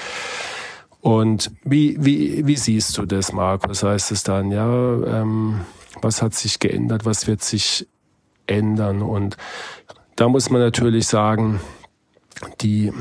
Und 1.00 1.50
wie, 1.64 1.96
wie, 1.98 2.46
wie 2.46 2.56
siehst 2.56 2.96
du 2.96 3.06
das, 3.06 3.32
Markus? 3.32 3.82
Heißt 3.82 4.12
es 4.12 4.22
dann, 4.22 4.52
ja, 4.52 4.66
ähm, 4.66 5.62
was 6.00 6.22
hat 6.22 6.34
sich 6.34 6.60
geändert, 6.60 7.04
was 7.04 7.26
wird 7.26 7.42
sich 7.42 7.88
ändern. 8.46 9.02
Und 9.02 9.36
da 10.16 10.28
muss 10.28 10.50
man 10.50 10.60
natürlich 10.60 11.06
sagen, 11.06 11.60
die 12.60 12.92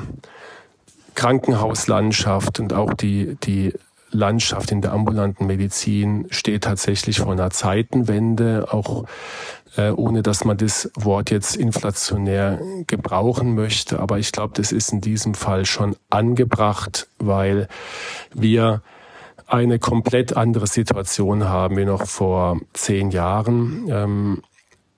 Krankenhauslandschaft 1.15 2.60
und 2.60 2.73
auch 2.73 2.93
die, 2.93 3.38
die 3.43 3.73
Landschaft 4.12 4.71
in 4.71 4.82
der 4.82 4.91
ambulanten 4.91 5.47
Medizin 5.47 6.27
steht 6.32 6.63
tatsächlich 6.63 7.19
vor 7.19 7.32
einer 7.32 7.49
Zeitenwende, 7.49 8.67
auch 8.71 9.06
äh, 9.77 9.91
ohne 9.91 10.21
dass 10.21 10.43
man 10.43 10.58
das 10.58 10.91
Wort 10.95 11.32
jetzt 11.32 11.56
inflationär 11.56 12.60
gebrauchen 12.88 13.56
möchte. 13.56 13.99
Aber 13.99 14.19
ich 14.19 14.32
glaube, 14.32 14.54
das 14.56 14.71
ist 14.71 14.91
in 14.91 15.01
diesem 15.01 15.34
Fall 15.34 15.65
schon 15.65 15.95
angebracht, 16.10 17.08
weil 17.19 17.67
wir 18.34 18.82
eine 19.47 19.80
komplett 19.80 20.36
andere 20.36 20.67
Situation 20.67 21.45
haben 21.45 21.77
wie 21.77 21.86
noch 21.86 22.06
vor 22.06 22.60
zehn 22.73 23.12
Jahren. 23.12 23.86
Ähm, 23.89 24.41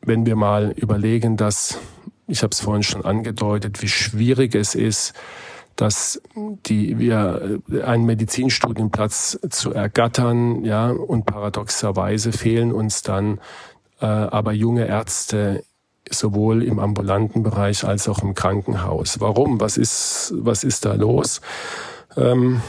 wenn 0.05 0.25
wir 0.25 0.35
mal 0.35 0.73
überlegen, 0.75 1.37
dass, 1.37 1.79
ich 2.27 2.43
habe 2.43 2.51
es 2.51 2.59
vorhin 2.59 2.83
schon 2.83 3.05
angedeutet, 3.05 3.81
wie 3.81 3.87
schwierig 3.87 4.55
es 4.55 4.75
ist, 4.75 5.13
dass 5.75 6.21
die 6.35 6.99
wir 6.99 7.59
einen 7.83 8.05
Medizinstudienplatz 8.05 9.39
zu 9.49 9.73
ergattern, 9.73 10.63
ja, 10.63 10.89
und 10.89 11.25
paradoxerweise 11.25 12.31
fehlen 12.31 12.71
uns 12.71 13.01
dann 13.01 13.39
äh, 13.99 14.05
aber 14.05 14.53
junge 14.53 14.85
Ärzte 14.85 15.63
sowohl 16.09 16.63
im 16.63 16.79
ambulanten 16.79 17.43
Bereich 17.43 17.85
als 17.85 18.07
auch 18.07 18.19
im 18.19 18.35
Krankenhaus. 18.35 19.19
Warum? 19.19 19.59
Was 19.59 19.77
ist 19.77 20.33
was 20.35 20.63
ist 20.63 20.85
da 20.85 20.93
los? 20.93 21.41
Ähm, 22.17 22.61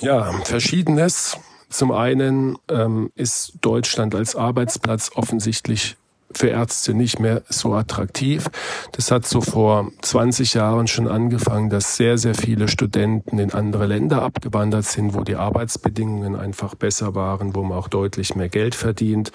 ja, 0.00 0.32
verschiedenes. 0.44 1.38
Zum 1.70 1.92
einen 1.92 2.56
ähm, 2.68 3.10
ist 3.14 3.58
Deutschland 3.60 4.14
als 4.14 4.36
Arbeitsplatz 4.36 5.10
offensichtlich 5.14 5.97
für 6.32 6.48
Ärzte 6.48 6.94
nicht 6.94 7.20
mehr 7.20 7.42
so 7.48 7.74
attraktiv. 7.74 8.48
Das 8.92 9.10
hat 9.10 9.26
so 9.26 9.40
vor 9.40 9.90
20 10.02 10.54
Jahren 10.54 10.86
schon 10.86 11.08
angefangen, 11.08 11.70
dass 11.70 11.96
sehr, 11.96 12.18
sehr 12.18 12.34
viele 12.34 12.68
Studenten 12.68 13.38
in 13.38 13.52
andere 13.52 13.86
Länder 13.86 14.22
abgewandert 14.22 14.84
sind, 14.84 15.14
wo 15.14 15.22
die 15.22 15.36
Arbeitsbedingungen 15.36 16.36
einfach 16.36 16.74
besser 16.74 17.14
waren, 17.14 17.54
wo 17.54 17.62
man 17.62 17.78
auch 17.78 17.88
deutlich 17.88 18.34
mehr 18.34 18.48
Geld 18.48 18.74
verdient. 18.74 19.32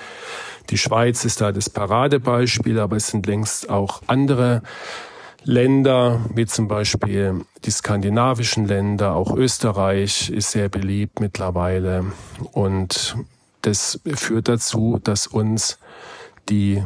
Die 0.70 0.78
Schweiz 0.78 1.26
ist 1.26 1.42
da 1.42 1.52
das 1.52 1.70
Paradebeispiel, 1.70 2.80
aber 2.80 2.98
es 2.98 3.08
sind 3.08 3.26
längst 3.26 3.70
auch 3.70 4.02
andere 4.08 4.62
Länder, 5.46 6.22
wie 6.34 6.46
zum 6.46 6.68
Beispiel 6.68 7.42
die 7.66 7.72
skandinavischen 7.72 8.66
Länder, 8.66 9.14
auch 9.14 9.36
Österreich 9.36 10.30
ist 10.30 10.52
sehr 10.52 10.70
beliebt 10.70 11.20
mittlerweile. 11.20 12.06
Und 12.54 13.18
das 13.62 14.00
führt 14.06 14.48
dazu, 14.48 15.00
dass 15.04 15.28
uns 15.28 15.80
die 16.50 16.84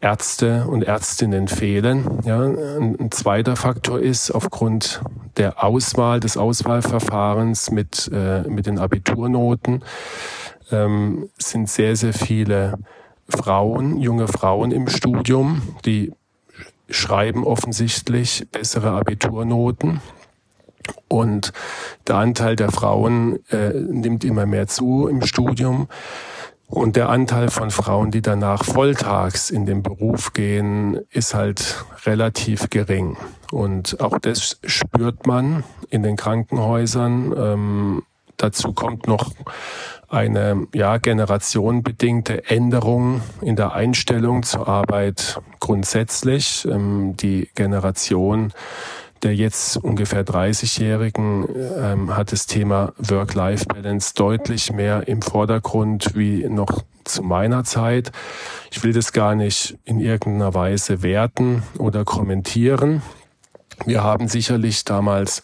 Ärzte 0.00 0.66
und 0.66 0.84
Ärztinnen 0.84 1.48
fehlen. 1.48 2.20
Ja, 2.24 2.42
ein, 2.42 3.10
zweiter 3.10 3.56
Faktor 3.56 4.00
ist 4.00 4.30
aufgrund 4.30 5.00
der 5.38 5.64
Auswahl 5.64 6.20
des 6.20 6.36
Auswahlverfahrens 6.36 7.70
mit, 7.70 8.10
äh, 8.12 8.42
mit 8.42 8.66
den 8.66 8.78
Abiturnoten 8.78 9.82
ähm, 10.70 11.30
sind 11.38 11.70
sehr, 11.70 11.96
sehr 11.96 12.12
viele 12.12 12.78
Frauen, 13.28 13.98
junge 13.98 14.28
Frauen 14.28 14.72
im 14.72 14.88
Studium, 14.88 15.62
die 15.84 16.12
schreiben 16.90 17.44
offensichtlich 17.44 18.46
bessere 18.52 18.90
Abiturnoten. 18.90 20.00
Und 21.08 21.52
der 22.06 22.16
Anteil 22.16 22.56
der 22.56 22.70
Frauen 22.70 23.38
äh, 23.50 23.70
nimmt 23.70 24.22
immer 24.22 24.44
mehr 24.44 24.66
zu 24.66 25.08
im 25.08 25.22
Studium. 25.24 25.88
Und 26.66 26.96
der 26.96 27.08
Anteil 27.08 27.50
von 27.50 27.70
Frauen, 27.70 28.10
die 28.10 28.22
danach 28.22 28.64
volltags 28.64 29.50
in 29.50 29.66
den 29.66 29.82
Beruf 29.82 30.32
gehen, 30.32 31.00
ist 31.10 31.34
halt 31.34 31.84
relativ 32.04 32.70
gering. 32.70 33.16
Und 33.52 34.00
auch 34.00 34.18
das 34.18 34.58
spürt 34.64 35.26
man 35.26 35.62
in 35.90 36.02
den 36.02 36.16
Krankenhäusern. 36.16 37.34
Ähm, 37.36 38.02
dazu 38.36 38.72
kommt 38.72 39.06
noch 39.06 39.30
eine 40.08 40.66
ja, 40.74 40.98
generationenbedingte 40.98 42.48
Änderung 42.48 43.20
in 43.40 43.56
der 43.56 43.72
Einstellung 43.72 44.42
zur 44.42 44.68
Arbeit 44.68 45.40
grundsätzlich. 45.60 46.66
Ähm, 46.70 47.16
die 47.16 47.50
Generation 47.54 48.52
der 49.24 49.34
jetzt 49.34 49.78
ungefähr 49.78 50.24
30-Jährigen 50.24 51.48
ähm, 51.78 52.16
hat 52.16 52.30
das 52.30 52.46
Thema 52.46 52.92
Work-Life-Balance 52.98 54.14
deutlich 54.14 54.72
mehr 54.72 55.08
im 55.08 55.22
Vordergrund 55.22 56.14
wie 56.14 56.46
noch 56.48 56.84
zu 57.04 57.22
meiner 57.22 57.64
Zeit. 57.64 58.12
Ich 58.70 58.82
will 58.84 58.92
das 58.92 59.12
gar 59.12 59.34
nicht 59.34 59.78
in 59.84 59.98
irgendeiner 59.98 60.54
Weise 60.54 61.02
werten 61.02 61.62
oder 61.78 62.04
kommentieren. 62.04 63.02
Wir 63.86 64.02
haben 64.02 64.28
sicherlich 64.28 64.84
damals 64.84 65.42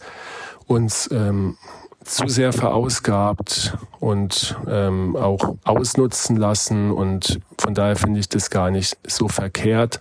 uns 0.67 1.09
ähm, 1.11 1.57
zu 2.03 2.27
sehr 2.27 2.53
verausgabt 2.53 3.77
und 3.99 4.57
ähm, 4.67 5.15
auch 5.15 5.55
ausnutzen 5.63 6.35
lassen. 6.35 6.91
Und 6.91 7.39
von 7.57 7.73
daher 7.73 7.95
finde 7.95 8.19
ich 8.19 8.29
das 8.29 8.49
gar 8.49 8.71
nicht 8.71 8.97
so 9.07 9.27
verkehrt, 9.27 9.99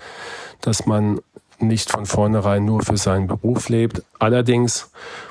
dass 0.61 0.87
man 0.87 1.20
nicht 1.62 1.90
von 1.90 2.06
vornherein 2.06 2.64
nur 2.64 2.82
für 2.82 2.96
seinen 2.96 3.26
Beruf 3.26 3.68
lebt. 3.68 4.02
Allerdings 4.18 4.90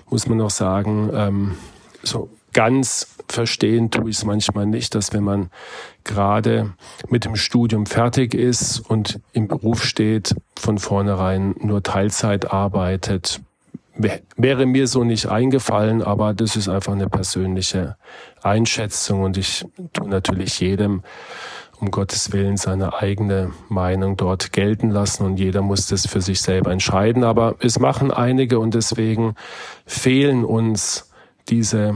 muss 0.09 0.27
man 0.27 0.37
noch 0.37 0.49
sagen, 0.49 1.09
ähm, 1.13 1.57
so 2.03 2.29
ganz 2.53 3.07
verstehen 3.27 3.91
tue 3.91 4.09
ich 4.09 4.17
es 4.17 4.25
manchmal 4.25 4.65
nicht, 4.65 4.95
dass 4.95 5.13
wenn 5.13 5.23
man 5.23 5.49
gerade 6.03 6.73
mit 7.09 7.25
dem 7.25 7.35
Studium 7.35 7.85
fertig 7.85 8.33
ist 8.33 8.79
und 8.79 9.19
im 9.33 9.47
Beruf 9.47 9.83
steht, 9.83 10.35
von 10.57 10.79
vornherein 10.79 11.55
nur 11.59 11.83
Teilzeit 11.83 12.51
arbeitet, 12.51 13.41
wäre 14.35 14.65
mir 14.65 14.87
so 14.87 15.03
nicht 15.03 15.27
eingefallen, 15.27 16.01
aber 16.01 16.33
das 16.33 16.55
ist 16.55 16.69
einfach 16.69 16.93
eine 16.93 17.09
persönliche 17.09 17.97
Einschätzung 18.41 19.23
und 19.23 19.37
ich 19.37 19.65
tue 19.93 20.07
natürlich 20.07 20.59
jedem 20.59 21.03
um 21.79 21.91
Gottes 21.91 22.31
Willen 22.33 22.57
seine 22.57 22.93
eigene 22.93 23.51
Meinung 23.69 24.17
dort 24.17 24.51
gelten 24.51 24.89
lassen 24.89 25.25
und 25.25 25.39
jeder 25.39 25.61
muss 25.61 25.87
das 25.87 26.05
für 26.05 26.21
sich 26.21 26.41
selber 26.41 26.71
entscheiden. 26.71 27.23
Aber 27.23 27.55
es 27.59 27.79
machen 27.79 28.11
einige 28.11 28.59
und 28.59 28.73
deswegen 28.73 29.35
fehlen 29.85 30.43
uns 30.43 31.09
diese, 31.47 31.95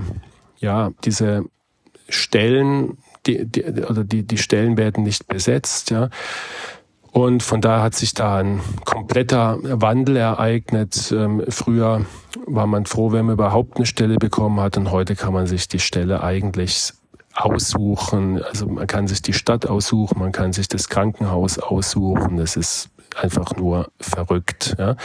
ja, 0.57 0.91
diese 1.03 1.45
Stellen, 2.09 2.97
die, 3.25 3.45
die, 3.45 3.63
oder 3.83 4.03
die, 4.03 4.23
die 4.23 4.37
Stellen 4.37 4.77
werden 4.77 5.03
nicht 5.03 5.27
besetzt, 5.27 5.91
ja. 5.91 6.09
Und 7.11 7.43
von 7.43 7.61
daher 7.61 7.83
hat 7.83 7.93
sich 7.93 8.15
da 8.15 8.37
ein 8.37 8.59
kompletter 8.85 9.59
Wandel 9.61 10.17
ereignet. 10.17 11.13
Ähm, 11.15 11.43
früher 11.47 12.07
war 12.47 12.65
man 12.65 12.87
froh, 12.87 13.11
wenn 13.11 13.27
man 13.27 13.33
überhaupt 13.33 13.77
eine 13.77 13.85
Stelle 13.85 14.15
bekommen 14.15 14.59
hat 14.59 14.77
und 14.77 14.89
heute 14.89 15.15
kann 15.15 15.31
man 15.31 15.45
sich 15.45 15.67
die 15.67 15.79
Stelle 15.79 16.23
eigentlich 16.23 16.91
aussuchen. 17.33 18.41
Also 18.43 18.67
man 18.67 18.87
kann 18.87 19.07
sich 19.07 19.21
die 19.21 19.33
Stadt 19.33 19.65
aussuchen, 19.65 20.19
man 20.19 20.31
kann 20.31 20.53
sich 20.53 20.67
das 20.67 20.89
Krankenhaus 20.89 21.59
aussuchen. 21.59 22.37
Das 22.37 22.55
ist 22.55 22.89
einfach 23.15 23.55
nur 23.55 23.91
verrückt. 23.99 24.75
Ja. 24.77 24.95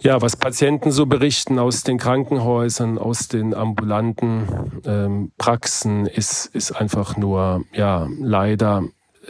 Ja, 0.00 0.20
was 0.20 0.36
Patienten 0.36 0.90
so 0.90 1.06
berichten 1.06 1.60
aus 1.60 1.84
den 1.84 1.96
Krankenhäusern, 1.96 2.98
aus 2.98 3.28
den 3.28 3.54
ambulanten 3.54 4.82
ähm, 4.84 5.30
Praxen, 5.38 6.06
ist, 6.06 6.46
ist 6.46 6.72
einfach 6.72 7.16
nur, 7.16 7.62
ja, 7.72 8.08
leider 8.18 8.82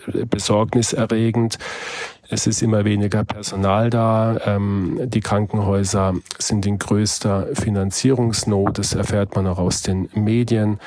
besorgniserregend. 0.06 1.58
Es 2.32 2.46
ist 2.46 2.62
immer 2.62 2.86
weniger 2.86 3.24
Personal 3.24 3.90
da. 3.90 4.40
Ähm, 4.46 4.98
die 5.04 5.20
Krankenhäuser 5.20 6.14
sind 6.38 6.64
in 6.64 6.78
größter 6.78 7.48
Finanzierungsnot. 7.52 8.78
Das 8.78 8.94
erfährt 8.94 9.36
man 9.36 9.46
auch 9.46 9.58
aus 9.58 9.82
den 9.82 10.08
Medien. 10.14 10.80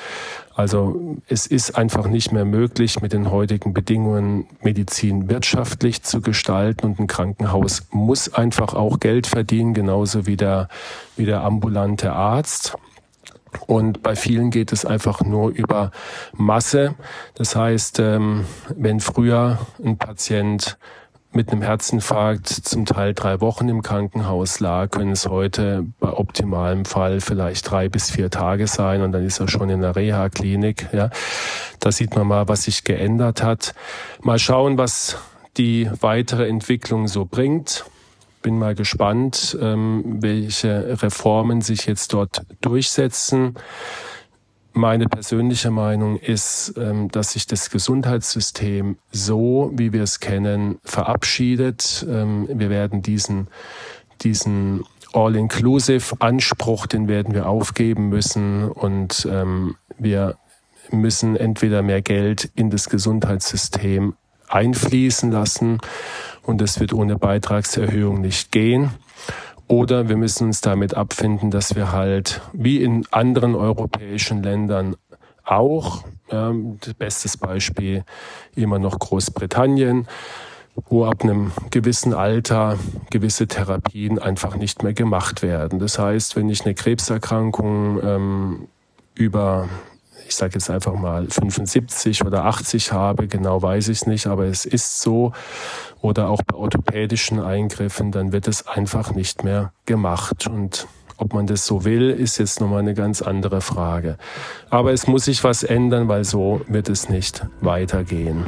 Also 0.56 1.18
es 1.28 1.46
ist 1.46 1.78
einfach 1.78 2.08
nicht 2.08 2.32
mehr 2.32 2.44
möglich, 2.44 3.00
mit 3.00 3.12
den 3.12 3.30
heutigen 3.30 3.72
Bedingungen 3.74 4.48
Medizin 4.60 5.30
wirtschaftlich 5.30 6.02
zu 6.02 6.20
gestalten 6.20 6.84
und 6.84 6.98
ein 6.98 7.06
Krankenhaus 7.06 7.86
muss 7.92 8.34
einfach 8.34 8.74
auch 8.74 8.98
Geld 8.98 9.28
verdienen, 9.28 9.72
genauso 9.72 10.26
wie 10.26 10.36
der, 10.36 10.66
wie 11.16 11.26
der 11.26 11.44
ambulante 11.44 12.12
Arzt. 12.12 12.76
Und 13.68 14.02
bei 14.02 14.16
vielen 14.16 14.50
geht 14.50 14.72
es 14.72 14.84
einfach 14.84 15.20
nur 15.20 15.50
über 15.50 15.92
Masse. 16.32 16.96
Das 17.34 17.54
heißt, 17.54 18.00
ähm, 18.00 18.46
wenn 18.74 18.98
früher 18.98 19.60
ein 19.84 19.96
Patient 19.96 20.76
mit 21.32 21.52
einem 21.52 21.62
Herzinfarkt 21.62 22.48
zum 22.48 22.86
Teil 22.86 23.14
drei 23.14 23.40
Wochen 23.40 23.68
im 23.68 23.82
Krankenhaus 23.82 24.60
lag, 24.60 24.90
können 24.90 25.12
es 25.12 25.26
heute 25.26 25.84
bei 26.00 26.12
optimalem 26.12 26.84
Fall 26.84 27.20
vielleicht 27.20 27.70
drei 27.70 27.88
bis 27.88 28.10
vier 28.10 28.30
Tage 28.30 28.66
sein 28.66 29.02
und 29.02 29.12
dann 29.12 29.24
ist 29.24 29.38
er 29.38 29.48
schon 29.48 29.68
in 29.68 29.82
der 29.82 29.96
Reha-Klinik. 29.96 30.88
Ja. 30.92 31.10
Da 31.80 31.92
sieht 31.92 32.16
man 32.16 32.26
mal, 32.26 32.48
was 32.48 32.64
sich 32.64 32.84
geändert 32.84 33.42
hat. 33.42 33.74
Mal 34.22 34.38
schauen, 34.38 34.78
was 34.78 35.18
die 35.56 35.90
weitere 36.00 36.48
Entwicklung 36.48 37.08
so 37.08 37.24
bringt. 37.24 37.84
Bin 38.42 38.58
mal 38.58 38.74
gespannt, 38.74 39.56
ähm, 39.60 40.18
welche 40.20 41.02
Reformen 41.02 41.60
sich 41.60 41.86
jetzt 41.86 42.12
dort 42.12 42.42
durchsetzen. 42.60 43.56
Meine 44.76 45.06
persönliche 45.06 45.70
Meinung 45.70 46.18
ist, 46.18 46.74
ähm, 46.76 47.08
dass 47.10 47.32
sich 47.32 47.46
das 47.46 47.70
Gesundheitssystem 47.70 48.98
so, 49.10 49.70
wie 49.74 49.94
wir 49.94 50.02
es 50.02 50.20
kennen, 50.20 50.78
verabschiedet. 50.84 52.06
Ähm, 52.06 52.46
wir 52.52 52.68
werden 52.68 53.00
diesen, 53.00 53.48
diesen 54.20 54.84
All-Inclusive-Anspruch, 55.14 56.88
den 56.88 57.08
werden 57.08 57.32
wir 57.32 57.48
aufgeben 57.48 58.10
müssen 58.10 58.64
und 58.70 59.26
ähm, 59.32 59.76
wir 59.96 60.36
müssen 60.90 61.36
entweder 61.36 61.80
mehr 61.80 62.02
Geld 62.02 62.50
in 62.54 62.68
das 62.68 62.90
Gesundheitssystem 62.90 64.12
einfließen 64.46 65.32
lassen 65.32 65.78
und 66.42 66.60
das 66.60 66.80
wird 66.80 66.92
ohne 66.92 67.16
Beitragserhöhung 67.16 68.20
nicht 68.20 68.52
gehen. 68.52 68.90
Oder 69.68 70.08
wir 70.08 70.16
müssen 70.16 70.48
uns 70.48 70.60
damit 70.60 70.94
abfinden, 70.94 71.50
dass 71.50 71.74
wir 71.74 71.90
halt 71.92 72.40
wie 72.52 72.82
in 72.82 73.04
anderen 73.10 73.54
europäischen 73.54 74.42
Ländern 74.42 74.96
auch, 75.44 76.04
ähm, 76.30 76.78
bestes 76.98 77.36
Beispiel 77.36 78.04
immer 78.54 78.78
noch 78.78 78.98
Großbritannien, 78.98 80.06
wo 80.88 81.04
ab 81.04 81.22
einem 81.22 81.52
gewissen 81.70 82.14
Alter 82.14 82.78
gewisse 83.10 83.46
Therapien 83.46 84.18
einfach 84.18 84.56
nicht 84.56 84.82
mehr 84.82 84.92
gemacht 84.92 85.42
werden. 85.42 85.78
Das 85.78 85.98
heißt, 85.98 86.36
wenn 86.36 86.48
ich 86.48 86.64
eine 86.64 86.74
Krebserkrankung 86.74 88.00
ähm, 88.02 88.68
über 89.14 89.68
ich 90.28 90.34
sage 90.34 90.54
jetzt 90.54 90.70
einfach 90.70 90.94
mal 90.94 91.26
75 91.28 92.24
oder 92.24 92.44
80 92.44 92.92
habe, 92.92 93.28
genau 93.28 93.62
weiß 93.62 93.88
ich 93.88 93.98
es 93.98 94.06
nicht, 94.06 94.26
aber 94.26 94.44
es 94.44 94.64
ist 94.64 95.00
so, 95.00 95.32
oder 96.00 96.28
auch 96.28 96.42
bei 96.42 96.56
orthopädischen 96.56 97.40
Eingriffen, 97.40 98.12
dann 98.12 98.32
wird 98.32 98.48
es 98.48 98.66
einfach 98.66 99.12
nicht 99.14 99.44
mehr 99.44 99.72
gemacht. 99.86 100.46
Und 100.46 100.86
ob 101.16 101.32
man 101.32 101.46
das 101.46 101.66
so 101.66 101.84
will, 101.84 102.10
ist 102.10 102.38
jetzt 102.38 102.60
nochmal 102.60 102.80
eine 102.80 102.94
ganz 102.94 103.22
andere 103.22 103.60
Frage. 103.60 104.18
Aber 104.70 104.92
es 104.92 105.06
muss 105.06 105.24
sich 105.24 105.42
was 105.44 105.62
ändern, 105.62 106.08
weil 106.08 106.24
so 106.24 106.60
wird 106.68 106.88
es 106.88 107.08
nicht 107.08 107.46
weitergehen. 107.60 108.44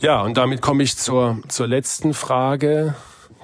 Ja, 0.00 0.22
und 0.22 0.36
damit 0.36 0.62
komme 0.62 0.84
ich 0.84 0.96
zur, 0.96 1.38
zur 1.48 1.66
letzten 1.66 2.14
Frage, 2.14 2.94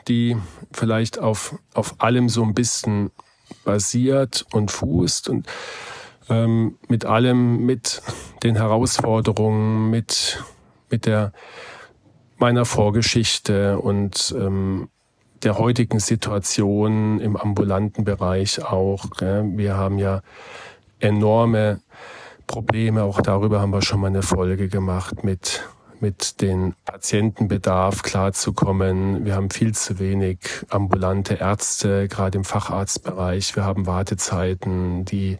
die 0.06 0.36
vielleicht 0.70 1.18
auf, 1.18 1.56
auf 1.74 1.96
allem 1.98 2.28
so 2.28 2.44
ein 2.44 2.54
bisschen 2.54 3.10
basiert 3.64 4.46
und 4.52 4.70
fußt 4.70 5.30
und 5.30 5.48
ähm, 6.28 6.78
mit 6.88 7.06
allem, 7.06 7.66
mit 7.66 8.02
den 8.44 8.54
Herausforderungen, 8.54 9.90
mit, 9.90 10.44
mit 10.90 11.06
der 11.06 11.32
meiner 12.36 12.64
Vorgeschichte 12.64 13.80
und 13.80 14.32
ähm, 14.38 14.90
der 15.42 15.58
heutigen 15.58 15.98
Situation 15.98 17.18
im 17.18 17.36
ambulanten 17.36 18.04
Bereich 18.04 18.64
auch. 18.64 19.06
Wir 19.20 19.76
haben 19.76 19.98
ja 19.98 20.22
enorme 21.00 21.80
Probleme, 22.46 23.02
auch 23.02 23.20
darüber 23.20 23.60
haben 23.60 23.72
wir 23.72 23.82
schon 23.82 24.00
mal 24.00 24.06
eine 24.06 24.22
Folge 24.22 24.68
gemacht 24.68 25.24
mit 25.24 25.64
mit 26.04 26.42
den 26.42 26.74
Patientenbedarf 26.84 28.02
klarzukommen. 28.02 29.24
Wir 29.24 29.36
haben 29.36 29.48
viel 29.48 29.74
zu 29.74 29.98
wenig 29.98 30.38
ambulante 30.68 31.36
Ärzte, 31.36 32.08
gerade 32.08 32.36
im 32.36 32.44
Facharztbereich. 32.44 33.56
Wir 33.56 33.64
haben 33.64 33.86
Wartezeiten, 33.86 35.06
die, 35.06 35.38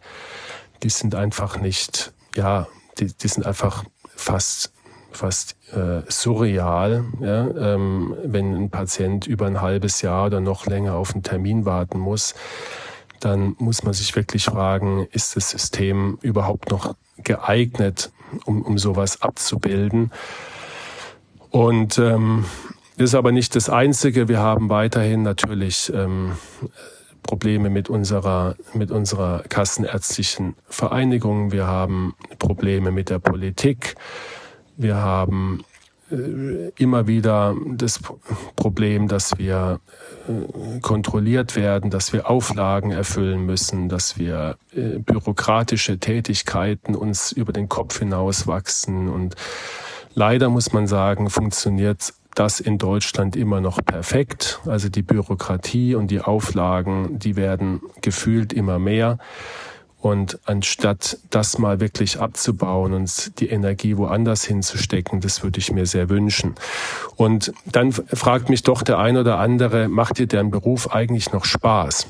die 0.81 0.89
sind 0.89 1.13
einfach 1.13 1.59
nicht, 1.61 2.13
ja, 2.35 2.65
die, 2.97 3.15
die 3.15 3.27
sind 3.27 3.45
einfach 3.45 3.83
fast 4.15 4.71
fast 5.11 5.55
äh, 5.71 6.01
surreal, 6.09 7.05
ja, 7.21 7.47
ähm, 7.47 8.17
wenn 8.23 8.53
ein 8.53 8.69
Patient 8.69 9.27
über 9.27 9.45
ein 9.45 9.61
halbes 9.61 10.01
Jahr 10.01 10.25
oder 10.25 10.41
noch 10.41 10.65
länger 10.65 10.95
auf 10.95 11.13
einen 11.13 11.23
Termin 11.23 11.63
warten 11.63 11.99
muss, 11.99 12.33
dann 13.21 13.55
muss 13.59 13.83
man 13.83 13.93
sich 13.93 14.13
wirklich 14.15 14.43
fragen, 14.43 15.07
ist 15.11 15.37
das 15.37 15.51
System 15.51 16.17
überhaupt 16.21 16.69
noch 16.69 16.95
geeignet, 17.17 18.11
um, 18.45 18.61
um 18.63 18.77
sowas 18.77 19.21
abzubilden? 19.21 20.11
Und 21.55 21.99
ähm, 21.99 22.43
ist 22.97 23.15
aber 23.15 23.31
nicht 23.31 23.55
das 23.55 23.69
Einzige. 23.69 24.27
Wir 24.27 24.39
haben 24.39 24.67
weiterhin 24.67 25.21
natürlich 25.21 25.89
ähm, 25.95 26.33
Probleme 27.23 27.69
mit 27.69 27.89
unserer, 27.89 28.57
mit 28.73 28.91
unserer 28.91 29.41
kassenärztlichen 29.47 30.55
Vereinigung. 30.67 31.53
Wir 31.53 31.65
haben 31.65 32.13
Probleme 32.39 32.91
mit 32.91 33.09
der 33.09 33.19
Politik. 33.19 33.95
Wir 34.75 34.97
haben 34.97 35.63
äh, 36.11 36.71
immer 36.77 37.07
wieder 37.07 37.55
das 37.69 38.01
Problem, 38.57 39.07
dass 39.07 39.37
wir 39.37 39.79
äh, 40.27 40.81
kontrolliert 40.81 41.55
werden, 41.55 41.89
dass 41.89 42.11
wir 42.11 42.29
Auflagen 42.29 42.91
erfüllen 42.91 43.45
müssen, 43.45 43.87
dass 43.87 44.19
wir 44.19 44.57
äh, 44.73 44.99
bürokratische 44.99 45.99
Tätigkeiten 45.99 46.95
uns 46.95 47.31
über 47.31 47.53
den 47.53 47.69
Kopf 47.69 47.99
hinaus 47.99 48.45
wachsen 48.45 49.07
und 49.07 49.37
Leider 50.15 50.49
muss 50.49 50.71
man 50.71 50.87
sagen, 50.87 51.29
funktioniert 51.29 52.13
das 52.35 52.59
in 52.59 52.77
Deutschland 52.77 53.35
immer 53.35 53.61
noch 53.61 53.83
perfekt. 53.83 54.59
Also 54.65 54.89
die 54.89 55.01
Bürokratie 55.01 55.95
und 55.95 56.09
die 56.09 56.21
Auflagen, 56.21 57.19
die 57.19 57.35
werden 57.35 57.81
gefühlt 58.01 58.53
immer 58.53 58.79
mehr. 58.79 59.17
Und 59.99 60.39
anstatt 60.45 61.17
das 61.31 61.57
mal 61.57 61.79
wirklich 61.79 62.19
abzubauen 62.19 62.93
und 62.93 63.39
die 63.39 63.49
Energie 63.49 63.97
woanders 63.97 64.43
hinzustecken, 64.43 65.19
das 65.19 65.43
würde 65.43 65.59
ich 65.59 65.71
mir 65.71 65.85
sehr 65.85 66.09
wünschen. 66.09 66.55
Und 67.15 67.53
dann 67.65 67.91
fragt 67.91 68.49
mich 68.49 68.63
doch 68.63 68.83
der 68.83 68.99
ein 68.99 69.17
oder 69.17 69.39
andere, 69.39 69.87
macht 69.87 70.19
dir 70.19 70.27
dein 70.27 70.51
Beruf 70.51 70.93
eigentlich 70.93 71.31
noch 71.33 71.43
Spaß? 71.43 72.07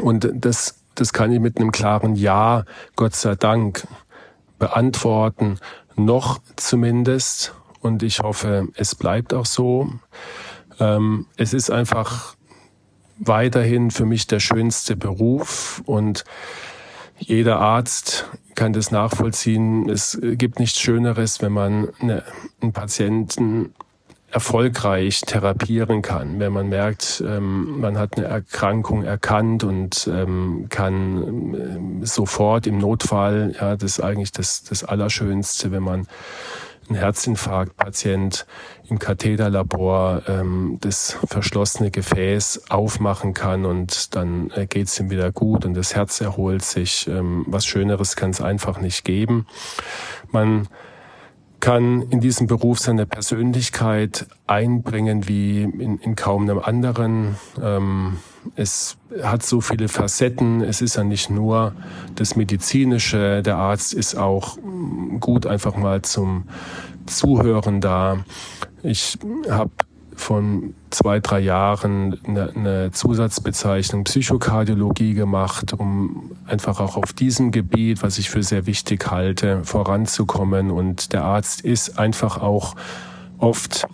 Und 0.00 0.30
das, 0.32 0.76
das 0.94 1.12
kann 1.12 1.32
ich 1.32 1.40
mit 1.40 1.58
einem 1.58 1.72
klaren 1.72 2.14
Ja, 2.14 2.64
Gott 2.94 3.16
sei 3.16 3.34
Dank, 3.34 3.86
beantworten 4.60 5.58
noch 5.96 6.40
zumindest. 6.56 7.54
Und 7.80 8.02
ich 8.02 8.20
hoffe, 8.20 8.68
es 8.74 8.94
bleibt 8.94 9.32
auch 9.32 9.46
so. 9.46 9.90
Ähm, 10.78 11.26
es 11.36 11.54
ist 11.54 11.70
einfach 11.70 12.36
weiterhin 13.18 13.90
für 13.90 14.06
mich 14.06 14.26
der 14.26 14.40
schönste 14.40 14.96
Beruf 14.96 15.82
und 15.86 16.24
jeder 17.18 17.60
Arzt 17.60 18.26
kann 18.54 18.72
das 18.72 18.90
nachvollziehen. 18.90 19.88
Es 19.88 20.18
gibt 20.20 20.58
nichts 20.58 20.80
Schöneres, 20.80 21.42
wenn 21.42 21.52
man 21.52 21.88
eine, 22.00 22.24
einen 22.60 22.72
Patienten 22.72 23.74
erfolgreich 24.30 25.22
therapieren 25.22 26.02
kann, 26.02 26.38
wenn 26.38 26.52
man 26.52 26.68
merkt, 26.68 27.22
ähm, 27.26 27.80
man 27.80 27.98
hat 27.98 28.16
eine 28.16 28.26
Erkrankung 28.26 29.02
erkannt 29.02 29.64
und 29.64 30.08
ähm, 30.12 30.66
kann 30.68 31.54
ähm, 31.54 32.04
sofort 32.04 32.66
im 32.66 32.78
Notfall, 32.78 33.54
ja, 33.60 33.76
das 33.76 33.92
ist 33.92 34.00
eigentlich 34.00 34.32
das, 34.32 34.62
das 34.62 34.84
Allerschönste, 34.84 35.72
wenn 35.72 35.82
man 35.82 36.06
einen 36.88 36.98
Herzinfarktpatient 36.98 38.46
im 38.88 38.98
Katheterlabor 38.98 40.22
ähm, 40.28 40.78
das 40.80 41.18
verschlossene 41.24 41.90
Gefäß 41.90 42.70
aufmachen 42.70 43.32
kann 43.32 43.64
und 43.64 44.14
dann 44.16 44.50
äh, 44.50 44.66
geht 44.66 44.88
es 44.88 44.98
ihm 44.98 45.10
wieder 45.10 45.30
gut 45.32 45.64
und 45.64 45.74
das 45.74 45.94
Herz 45.94 46.20
erholt 46.20 46.62
sich. 46.62 47.06
Ähm, 47.08 47.44
was 47.46 47.64
Schöneres 47.64 48.16
kann 48.16 48.30
es 48.30 48.40
einfach 48.40 48.80
nicht 48.80 49.04
geben. 49.04 49.46
Man 50.30 50.68
kann 51.60 52.02
in 52.10 52.20
diesem 52.20 52.46
Beruf 52.46 52.78
seine 52.78 53.06
Persönlichkeit 53.06 54.26
einbringen 54.46 55.28
wie 55.28 55.62
in, 55.62 55.98
in 55.98 56.16
kaum 56.16 56.42
einem 56.42 56.58
anderen. 56.58 57.36
Ähm, 57.62 58.18
es 58.56 58.96
hat 59.22 59.42
so 59.42 59.60
viele 59.60 59.88
Facetten. 59.88 60.62
Es 60.62 60.80
ist 60.80 60.96
ja 60.96 61.04
nicht 61.04 61.30
nur 61.30 61.74
das 62.14 62.36
Medizinische. 62.36 63.42
Der 63.42 63.56
Arzt 63.56 63.94
ist 63.94 64.16
auch 64.16 64.56
gut 65.20 65.46
einfach 65.46 65.76
mal 65.76 66.02
zum 66.02 66.44
Zuhören 67.06 67.80
da. 67.80 68.24
Ich 68.82 69.18
habe 69.48 69.70
von 70.20 70.74
zwei, 70.90 71.20
drei 71.20 71.40
Jahren 71.40 72.18
eine, 72.24 72.52
eine 72.54 72.90
Zusatzbezeichnung 72.92 74.04
Psychokardiologie 74.04 75.14
gemacht, 75.14 75.72
um 75.72 76.32
einfach 76.46 76.80
auch 76.80 76.96
auf 76.96 77.12
diesem 77.12 77.50
Gebiet, 77.50 78.02
was 78.02 78.18
ich 78.18 78.30
für 78.30 78.42
sehr 78.42 78.66
wichtig 78.66 79.10
halte, 79.10 79.64
voranzukommen. 79.64 80.70
Und 80.70 81.12
der 81.12 81.24
Arzt 81.24 81.62
ist 81.62 81.98
einfach 81.98 82.40
auch 82.40 82.76
oft 83.38 83.86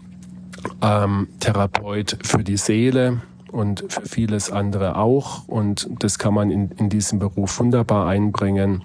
ähm, 0.82 1.28
Therapeut 1.40 2.18
für 2.22 2.42
die 2.42 2.56
Seele 2.56 3.22
und 3.52 3.84
für 3.88 4.02
vieles 4.02 4.50
andere 4.50 4.96
auch. 4.96 5.46
Und 5.48 5.88
das 6.00 6.18
kann 6.18 6.34
man 6.34 6.50
in, 6.50 6.70
in 6.72 6.88
diesem 6.88 7.18
Beruf 7.18 7.58
wunderbar 7.60 8.06
einbringen. 8.06 8.82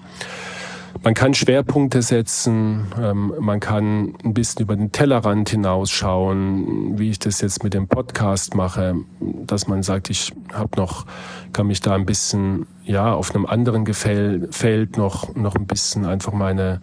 Man 1.04 1.16
kann 1.16 1.34
Schwerpunkte 1.34 2.04
setzen, 2.04 2.86
ähm, 3.02 3.34
man 3.40 3.60
kann 3.60 4.14
ein 4.24 4.36
bisschen 4.36 4.62
über 4.62 4.76
den 4.76 4.92
Tellerrand 4.92 5.50
hinausschauen, 5.50 7.00
wie 7.00 7.10
ich 7.10 7.18
das 7.18 7.42
jetzt 7.42 7.64
mit 7.64 7.74
dem 7.74 7.88
Podcast 7.88 8.54
mache, 8.54 8.96
dass 9.20 9.68
man 9.68 9.82
sagt, 9.82 10.12
ich 10.12 10.32
habe 10.54 10.78
noch, 10.78 11.08
kann 11.54 11.66
mich 11.66 11.82
da 11.82 11.96
ein 11.96 12.06
bisschen, 12.06 12.68
ja, 12.84 13.14
auf 13.14 13.34
einem 13.34 13.48
anderen 13.48 13.84
Gefäll, 13.84 14.48
Feld 14.52 14.96
noch, 14.96 15.34
noch 15.34 15.56
ein 15.56 15.66
bisschen 15.66 16.06
einfach 16.06 16.34
meine, 16.34 16.82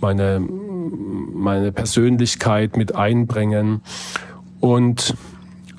meine, 0.00 0.40
meine 0.40 1.70
Persönlichkeit 1.70 2.78
mit 2.78 2.94
einbringen. 2.94 3.82
Und 4.60 5.14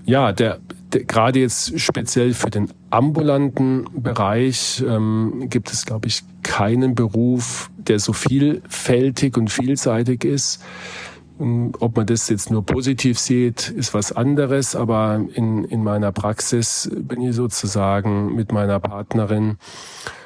ja, 0.05 0.33
der, 0.33 0.59
gerade 0.91 1.39
jetzt 1.39 1.79
speziell 1.79 2.33
für 2.35 2.51
den 2.51 2.69
ambulanten 2.91 3.85
Bereich 3.95 4.83
ähm, 4.87 5.47
gibt 5.49 5.73
es, 5.73 5.85
glaube 5.85 6.07
ich, 6.07 6.23
keinen 6.45 6.95
Beruf, 6.95 7.69
der 7.77 7.99
so 7.99 8.13
vielfältig 8.13 9.35
und 9.37 9.49
vielseitig 9.51 10.23
ist. 10.23 10.63
Ähm, 11.39 11.73
ob 11.79 11.97
man 11.97 12.05
das 12.05 12.29
jetzt 12.29 12.51
nur 12.51 12.65
positiv 12.65 13.19
sieht, 13.19 13.69
ist 13.69 13.93
was 13.93 14.11
anderes, 14.11 14.75
aber 14.75 15.25
in, 15.33 15.65
in 15.65 15.83
meiner 15.83 16.11
Praxis 16.11 16.89
bin 16.93 17.21
ich 17.21 17.35
sozusagen 17.35 18.35
mit 18.35 18.51
meiner 18.51 18.79
Partnerin, 18.79 19.57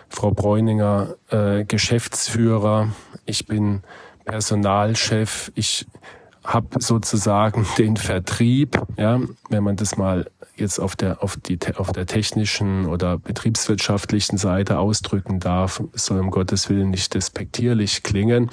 Frau 0.09 0.31
Bräuninger, 0.31 1.15
äh, 1.29 1.65
Geschäftsführer. 1.65 2.89
Ich 3.25 3.45
bin 3.45 3.81
Personalchef. 4.25 5.51
Ich 5.55 5.87
habe 6.43 6.81
sozusagen 6.81 7.65
den 7.77 7.97
Vertrieb, 7.97 8.81
ja, 8.97 9.19
wenn 9.49 9.63
man 9.63 9.75
das 9.75 9.97
mal 9.97 10.29
jetzt 10.55 10.79
auf 10.79 10.95
der, 10.95 11.23
auf 11.23 11.37
die, 11.37 11.57
auf 11.75 11.91
der 11.91 12.05
technischen 12.05 12.85
oder 12.85 13.17
betriebswirtschaftlichen 13.17 14.37
Seite 14.37 14.77
ausdrücken 14.77 15.39
darf, 15.39 15.81
soll 15.93 16.19
um 16.19 16.31
Gottes 16.31 16.69
Willen 16.69 16.89
nicht 16.89 17.13
despektierlich 17.13 18.03
klingen. 18.03 18.49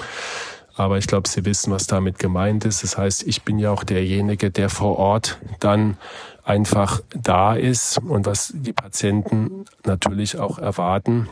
Aber 0.77 0.99
ich 0.99 1.07
glaube, 1.07 1.29
Sie 1.29 1.45
wissen, 1.45 1.73
was 1.73 1.87
damit 1.87 2.19
gemeint 2.19 2.65
ist. 2.65 2.83
Das 2.83 2.99
heißt, 2.99 3.27
ich 3.27 3.43
bin 3.43 3.59
ja 3.59 3.71
auch 3.71 3.83
derjenige, 3.83 4.51
der 4.51 4.69
vor 4.69 4.99
Ort 4.99 5.39
dann 5.59 5.97
einfach 6.45 7.01
da 7.15 7.55
ist 7.55 7.99
und 7.99 8.27
was 8.27 8.53
die 8.55 8.75
Patienten 8.75 9.65
natürlich 9.85 10.39
auch 10.39 10.59
erwarten, 10.59 11.29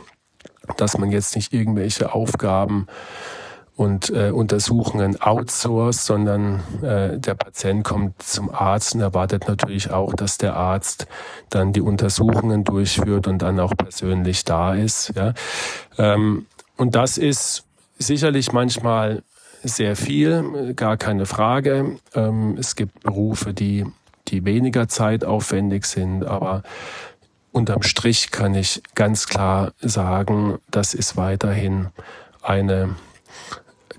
dass 0.77 0.97
man 0.97 1.11
jetzt 1.11 1.35
nicht 1.35 1.53
irgendwelche 1.53 2.13
Aufgaben 2.13 2.87
und 3.75 4.09
äh, 4.09 4.31
Untersuchungen 4.31 5.21
outsourced, 5.21 6.05
sondern 6.05 6.63
äh, 6.81 7.19
der 7.19 7.35
Patient 7.35 7.83
kommt 7.83 8.21
zum 8.21 8.49
Arzt 8.49 8.95
und 8.95 9.01
erwartet 9.01 9.47
natürlich 9.47 9.91
auch, 9.91 10.13
dass 10.13 10.37
der 10.37 10.55
Arzt 10.55 11.07
dann 11.49 11.73
die 11.73 11.81
Untersuchungen 11.81 12.63
durchführt 12.63 13.27
und 13.27 13.41
dann 13.41 13.59
auch 13.59 13.75
persönlich 13.75 14.45
da 14.45 14.73
ist. 14.73 15.13
Ja. 15.15 15.33
Ähm, 15.97 16.45
und 16.77 16.95
das 16.95 17.17
ist 17.17 17.65
sicherlich 17.97 18.53
manchmal 18.53 19.23
sehr 19.61 19.95
viel, 19.95 20.73
gar 20.75 20.95
keine 20.95 21.25
Frage. 21.25 21.97
Ähm, 22.13 22.55
es 22.57 22.75
gibt 22.75 23.03
Berufe, 23.03 23.53
die, 23.53 23.85
die 24.29 24.45
weniger 24.45 24.87
zeitaufwendig 24.87 25.85
sind, 25.85 26.23
aber 26.23 26.63
unterm 27.51 27.81
Strich 27.81 28.31
kann 28.31 28.53
ich 28.53 28.81
ganz 28.95 29.27
klar 29.27 29.73
sagen, 29.81 30.59
das 30.69 30.93
ist 30.93 31.17
weiterhin 31.17 31.87
eine 32.41 32.95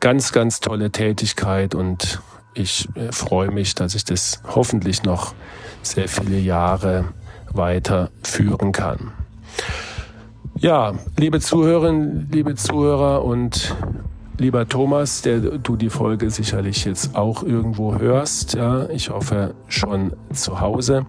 ganz, 0.01 0.33
ganz 0.33 0.61
tolle 0.61 0.91
Tätigkeit 0.91 1.75
und 1.75 2.21
ich 2.55 2.89
äh, 2.95 3.13
freue 3.13 3.51
mich, 3.51 3.75
dass 3.75 3.95
ich 3.95 4.05
das 4.05 4.41
hoffentlich 4.47 5.03
noch 5.03 5.35
sehr 5.83 6.09
viele 6.09 6.39
Jahre 6.39 7.05
weiterführen 7.53 8.73
kann. 8.73 9.13
Ja, 10.59 10.95
liebe 11.19 11.41
Zuhörerinnen, 11.41 12.29
liebe 12.33 12.55
Zuhörer 12.55 13.25
und 13.25 13.75
lieber 14.39 14.67
Thomas, 14.69 15.23
der 15.23 15.39
du 15.39 15.77
die 15.77 15.91
Folge 15.91 16.31
sicherlich 16.31 16.85
jetzt 16.85 17.15
auch 17.15 17.43
irgendwo 17.43 17.99
hörst, 17.99 18.55
ja, 18.55 18.89
ich 18.89 19.11
hoffe 19.11 19.55
schon 19.69 20.13
zu 20.33 20.61
Hause. 20.61 21.07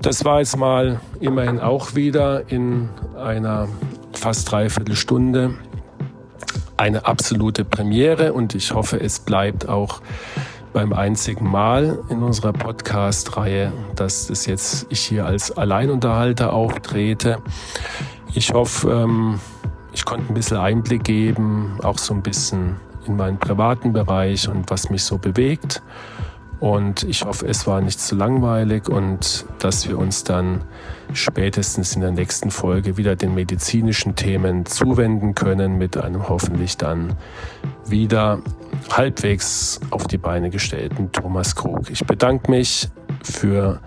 Das 0.00 0.24
war 0.24 0.38
jetzt 0.38 0.56
mal 0.56 1.00
immerhin 1.20 1.60
auch 1.60 1.94
wieder 1.94 2.50
in 2.50 2.88
einer 3.16 3.68
fast 4.12 4.50
dreiviertel 4.50 4.96
Stunde 4.96 5.54
eine 6.82 7.06
absolute 7.06 7.64
Premiere 7.64 8.32
und 8.32 8.56
ich 8.56 8.74
hoffe, 8.74 9.00
es 9.00 9.20
bleibt 9.20 9.68
auch 9.68 10.02
beim 10.72 10.92
einzigen 10.92 11.48
Mal 11.48 12.00
in 12.08 12.24
unserer 12.24 12.52
Podcast-Reihe, 12.52 13.72
dass 13.94 14.26
das 14.26 14.46
jetzt 14.46 14.86
ich 14.88 14.98
hier 14.98 15.24
als 15.24 15.56
Alleinunterhalter 15.56 16.52
auftrete. 16.52 17.38
Ich 18.34 18.52
hoffe, 18.52 18.90
ähm, 18.90 19.38
ich 19.92 20.04
konnte 20.04 20.32
ein 20.32 20.34
bisschen 20.34 20.56
Einblick 20.56 21.04
geben, 21.04 21.78
auch 21.84 21.98
so 21.98 22.14
ein 22.14 22.22
bisschen 22.22 22.80
in 23.06 23.14
meinen 23.14 23.38
privaten 23.38 23.92
Bereich 23.92 24.48
und 24.48 24.68
was 24.68 24.90
mich 24.90 25.04
so 25.04 25.18
bewegt. 25.18 25.82
Und 26.62 27.02
ich 27.02 27.24
hoffe, 27.24 27.48
es 27.48 27.66
war 27.66 27.80
nicht 27.80 27.98
zu 27.98 28.14
langweilig 28.14 28.88
und 28.88 29.46
dass 29.58 29.88
wir 29.88 29.98
uns 29.98 30.22
dann 30.22 30.60
spätestens 31.12 31.96
in 31.96 32.02
der 32.02 32.12
nächsten 32.12 32.52
Folge 32.52 32.96
wieder 32.96 33.16
den 33.16 33.34
medizinischen 33.34 34.14
Themen 34.14 34.64
zuwenden 34.64 35.34
können 35.34 35.76
mit 35.76 35.96
einem 35.96 36.28
hoffentlich 36.28 36.76
dann 36.76 37.14
wieder 37.84 38.38
halbwegs 38.92 39.80
auf 39.90 40.06
die 40.06 40.18
Beine 40.18 40.50
gestellten 40.50 41.10
Thomas 41.10 41.56
Krug. 41.56 41.90
Ich 41.90 42.06
bedanke 42.06 42.48
mich 42.48 42.88
für 43.24 43.80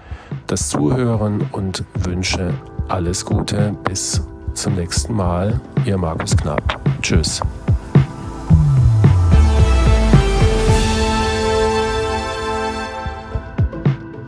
das 0.47 0.67
Zuhören 0.67 1.47
und 1.53 1.85
wünsche 1.93 2.53
alles 2.89 3.23
Gute. 3.23 3.73
Bis 3.85 4.21
zum 4.53 4.75
nächsten 4.75 5.13
Mal. 5.13 5.61
Ihr 5.85 5.97
Markus 5.97 6.35
Knapp. 6.35 6.77
Tschüss. 7.01 7.39